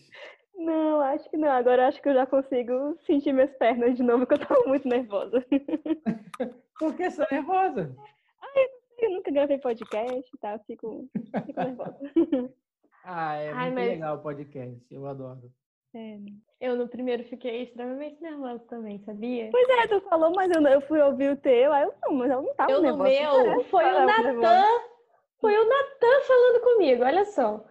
[0.53, 1.47] Não, acho que não.
[1.49, 4.85] Agora acho que eu já consigo sentir minhas pernas de novo, que eu tava muito
[4.85, 5.45] nervosa.
[6.77, 7.95] Por que você é nervosa?
[8.99, 10.53] Eu nunca gravei podcast, tá?
[10.55, 11.09] Eu fico,
[11.45, 11.99] fico nervosa.
[13.05, 14.85] Ah, é Ai, muito mas- legal o podcast.
[14.93, 15.51] Eu adoro.
[15.95, 16.17] É.
[16.59, 19.49] Eu no primeiro fiquei extremamente nervosa também, sabia?
[19.51, 22.31] Pois é, tu falou, mas eu, eu fui ouvir o teu, aí eu não, mas
[22.31, 23.09] eu não tava Eu no nervosa.
[23.09, 24.05] meu, Parece foi o eu.
[24.05, 24.65] Natan,
[25.39, 27.63] foi o Natan falando comigo, olha só.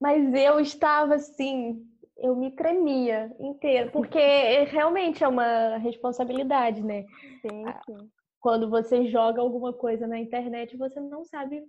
[0.00, 1.80] Mas eu estava assim,
[2.18, 4.18] eu me tremia inteira, porque
[4.64, 7.04] realmente é uma responsabilidade, né?
[7.40, 8.10] Sim, sim.
[8.40, 11.62] Quando você joga alguma coisa na internet, você não sabe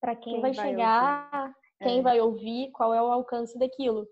[0.00, 1.52] para quem, Quem vai, vai chegar,
[1.82, 2.02] quem É.
[2.02, 4.06] vai ouvir, qual é o alcance daquilo.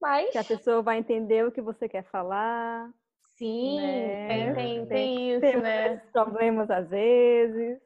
[0.00, 2.92] Mas, Que a pessoa vai entender o que você quer falar.
[3.36, 4.54] sim, né?
[4.54, 5.96] tem, tem, tem isso, Tem né?
[6.12, 7.80] problemas às vezes.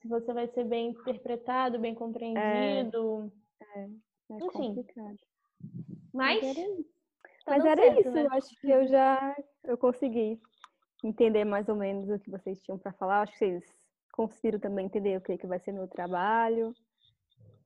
[0.00, 3.32] Se você vai ser bem interpretado, bem compreendido.
[3.74, 3.88] É
[4.30, 4.74] Enfim.
[4.74, 5.18] complicado.
[6.12, 6.90] Mas, Mas era isso.
[7.44, 8.24] tá Mas dando era certo, isso, né?
[8.24, 10.40] eu acho que eu já eu consegui
[11.04, 13.22] entender mais ou menos o que vocês tinham para falar.
[13.22, 13.64] Acho que vocês
[14.12, 16.74] conseguiram também entender o que, que vai ser meu trabalho.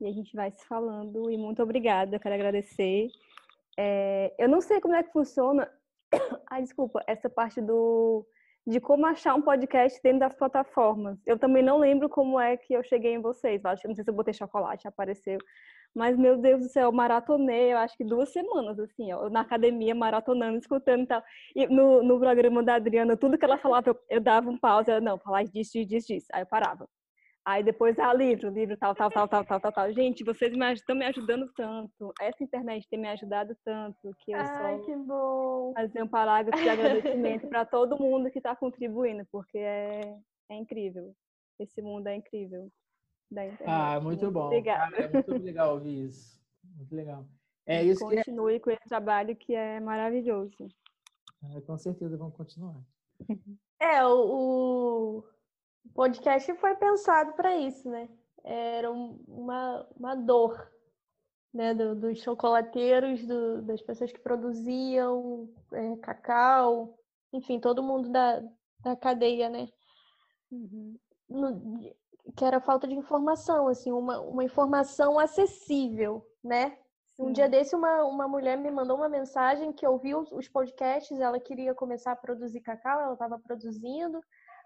[0.00, 1.30] E a gente vai se falando.
[1.30, 3.08] E muito obrigada, eu quero agradecer.
[3.76, 5.70] É, eu não sei como é que funciona.
[6.50, 8.26] Ai, desculpa, essa parte do
[8.66, 11.18] de como achar um podcast dentro das plataformas.
[11.24, 13.62] Eu também não lembro como é que eu cheguei em vocês.
[13.62, 15.38] Não sei se eu botei chocolate, apareceu.
[15.94, 19.94] Mas, meu Deus do céu, maratonei, eu acho que duas semanas, assim, ó, na academia,
[19.94, 21.22] maratonando, escutando e tal.
[21.54, 24.90] E no, no programa da Adriana, tudo que ela falava, eu, eu dava um pause,
[24.90, 26.26] ela, não, falar disso, disso, disso.
[26.32, 26.88] Aí eu parava.
[27.46, 29.92] Aí depois, ah, livro, livro, tal, tal, tal, tal, tal, tal, tal.
[29.92, 32.12] Gente, vocês estão me ajudando tanto.
[32.20, 35.72] Essa internet tem me ajudado tanto que eu Ai, só que bom.
[35.72, 40.18] fazer um parágrafo de agradecimento para todo mundo que está contribuindo, porque é,
[40.50, 41.14] é incrível.
[41.60, 42.68] Esse mundo é incrível.
[43.30, 43.68] Da internet.
[43.68, 44.46] Ah, muito bom.
[44.46, 44.90] Obrigada.
[44.90, 46.42] Cara, é muito legal ouvir isso.
[46.64, 47.28] Muito legal.
[47.64, 50.66] É isso que Continue com esse trabalho que é maravilhoso.
[51.54, 52.74] é, com certeza vamos continuar.
[53.78, 55.22] É, o,
[55.90, 58.08] o podcast foi pensado para isso, né?
[58.44, 60.70] Era um- uma, uma dor,
[61.52, 61.74] né?
[61.74, 66.98] do- dos chocolateiros, do- das pessoas que produziam é, cacau,
[67.32, 68.42] enfim, todo mundo da,
[68.82, 69.68] da cadeia, né?
[71.28, 71.80] no-
[72.36, 76.76] que era falta de informação, assim, uma, uma informação acessível, né?
[77.18, 77.50] Um dia Sim.
[77.50, 82.12] desse, uma, uma mulher me mandou uma mensagem que ouviu os podcasts, ela queria começar
[82.12, 84.20] a produzir cacau, ela estava produzindo,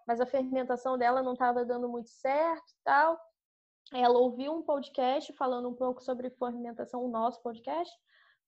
[0.06, 3.20] mas a fermentação dela não estava dando muito certo e tal.
[3.92, 7.92] Ela ouviu um podcast falando um pouco sobre fermentação, o nosso podcast,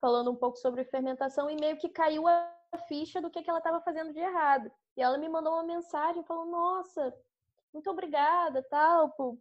[0.00, 2.53] falando um pouco sobre fermentação e meio que caiu a
[2.86, 4.70] ficha do que, que ela estava fazendo de errado.
[4.96, 7.14] E ela me mandou uma mensagem falando: Nossa,
[7.72, 9.38] muito obrigada, tal, por,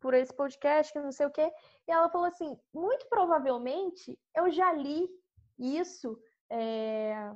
[0.00, 1.52] por esse podcast, que não sei o quê.
[1.86, 5.08] E ela falou assim: Muito provavelmente eu já li
[5.58, 6.18] isso
[6.50, 7.30] é,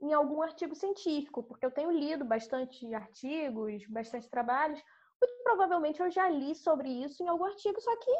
[0.00, 4.82] em algum artigo científico, porque eu tenho lido bastante artigos, bastante trabalhos.
[5.20, 8.10] Muito provavelmente eu já li sobre isso em algum artigo, só que,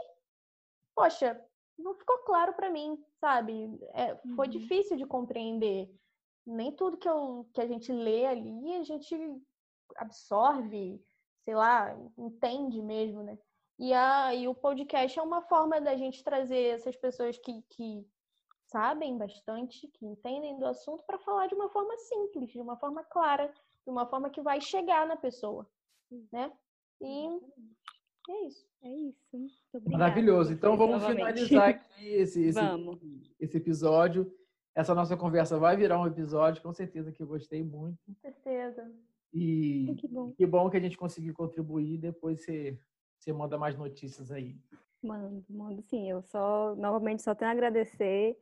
[0.94, 1.40] poxa,
[1.78, 3.78] não ficou claro para mim, sabe?
[3.92, 4.50] É, foi Uhum.
[4.52, 5.90] difícil de compreender.
[6.46, 9.16] Nem tudo que, eu, que a gente lê ali, a gente
[9.96, 11.02] absorve,
[11.44, 13.38] sei lá, entende mesmo, né?
[13.78, 18.06] E, a, e o podcast é uma forma da gente trazer essas pessoas que, que
[18.74, 23.04] sabem bastante, que entendem do assunto, para falar de uma forma simples, de uma forma
[23.04, 23.46] clara,
[23.84, 25.64] de uma forma que vai chegar na pessoa.
[26.32, 26.50] né?
[27.00, 27.26] E
[28.28, 28.66] é isso.
[28.82, 29.20] É isso.
[29.86, 30.52] Maravilhoso.
[30.52, 31.46] Então vamos novamente.
[31.46, 32.98] finalizar aqui esse, esse, vamos.
[33.38, 34.28] esse episódio.
[34.74, 37.96] Essa nossa conversa vai virar um episódio, com certeza que eu gostei muito.
[38.04, 38.92] Com certeza.
[39.32, 40.32] E que bom.
[40.32, 41.98] que bom que a gente conseguiu contribuir.
[41.98, 42.76] Depois você,
[43.16, 44.56] você manda mais notícias aí.
[45.00, 46.10] Mando, mando sim.
[46.10, 48.36] Eu só, novamente, só tenho a agradecer.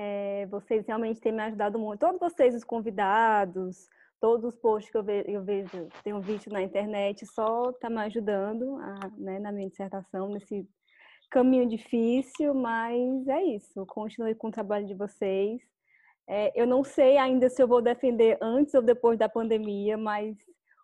[0.00, 1.98] É, vocês realmente têm me ajudado muito.
[1.98, 3.88] Todos vocês, os convidados,
[4.20, 7.98] todos os posts que eu, ve eu vejo, tenho visto na internet, só está me
[8.02, 10.64] ajudando a, né, na minha dissertação, nesse
[11.28, 13.84] caminho difícil, mas é isso.
[13.86, 15.60] Continue com o trabalho de vocês.
[16.28, 20.36] É, eu não sei ainda se eu vou defender antes ou depois da pandemia, mas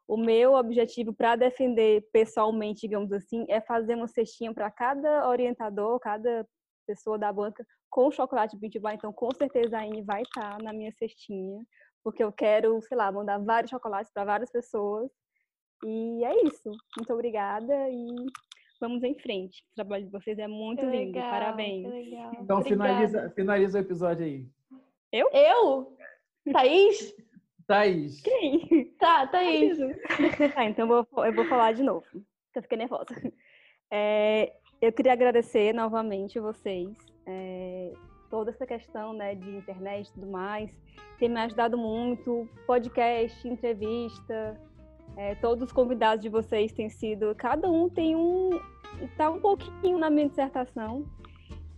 [0.09, 6.01] o meu objetivo para defender pessoalmente, digamos assim, é fazer uma cestinha para cada orientador,
[6.01, 6.45] cada
[6.85, 8.95] pessoa da banca com chocolate Beach Bar.
[8.95, 11.63] Então, com certeza a vai estar tá na minha cestinha,
[12.03, 15.11] porque eu quero, sei lá, mandar vários chocolates para várias pessoas.
[15.85, 16.71] E é isso.
[16.97, 18.15] Muito obrigada e
[18.81, 19.63] vamos em frente.
[19.73, 21.13] O trabalho de vocês é muito que lindo.
[21.13, 21.87] Legal, Parabéns.
[22.41, 24.47] Então finaliza, finaliza o episódio aí.
[25.13, 25.31] Eu?
[25.33, 25.97] Eu?
[26.53, 27.15] Thaís?
[27.67, 28.21] Thaís.
[28.21, 28.93] Quem?
[28.99, 29.79] Tá, Thaís.
[30.55, 32.07] Tá, então eu vou, eu vou falar de novo,
[32.55, 33.15] eu fiquei nervosa.
[33.91, 34.53] É,
[34.85, 36.95] eu queria agradecer novamente vocês.
[37.27, 37.93] É,
[38.29, 40.71] toda essa questão né, de internet e tudo mais
[41.19, 42.49] tem me ajudado muito.
[42.67, 44.61] Podcast, entrevista,
[45.17, 47.35] é, todos os convidados de vocês têm sido.
[47.35, 48.51] Cada um tem um.
[49.01, 51.07] está um pouquinho na minha dissertação.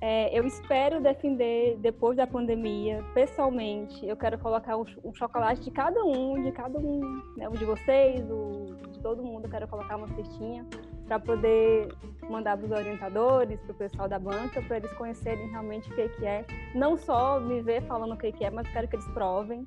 [0.01, 4.05] É, eu espero defender depois da pandemia, pessoalmente.
[4.07, 7.01] Eu quero colocar um, chocolate de cada um, de cada um,
[7.37, 9.47] né, de vocês, o, de todo mundo.
[9.47, 10.67] Eu quero colocar uma cestinha
[11.07, 11.89] para poder
[12.29, 16.09] mandar para os orientadores, para o pessoal da banca, para eles conhecerem realmente o que,
[16.09, 16.45] que é.
[16.75, 19.67] Não só me ver falando o que, que é, mas quero que eles provem.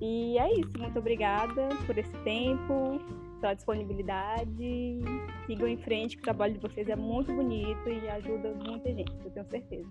[0.00, 0.72] E é isso.
[0.78, 2.98] Muito obrigada por esse tempo,
[3.40, 5.00] pela disponibilidade.
[5.46, 9.12] Sigam em frente, que o trabalho de vocês é muito bonito e ajuda muita gente,
[9.24, 9.88] eu tenho certeza.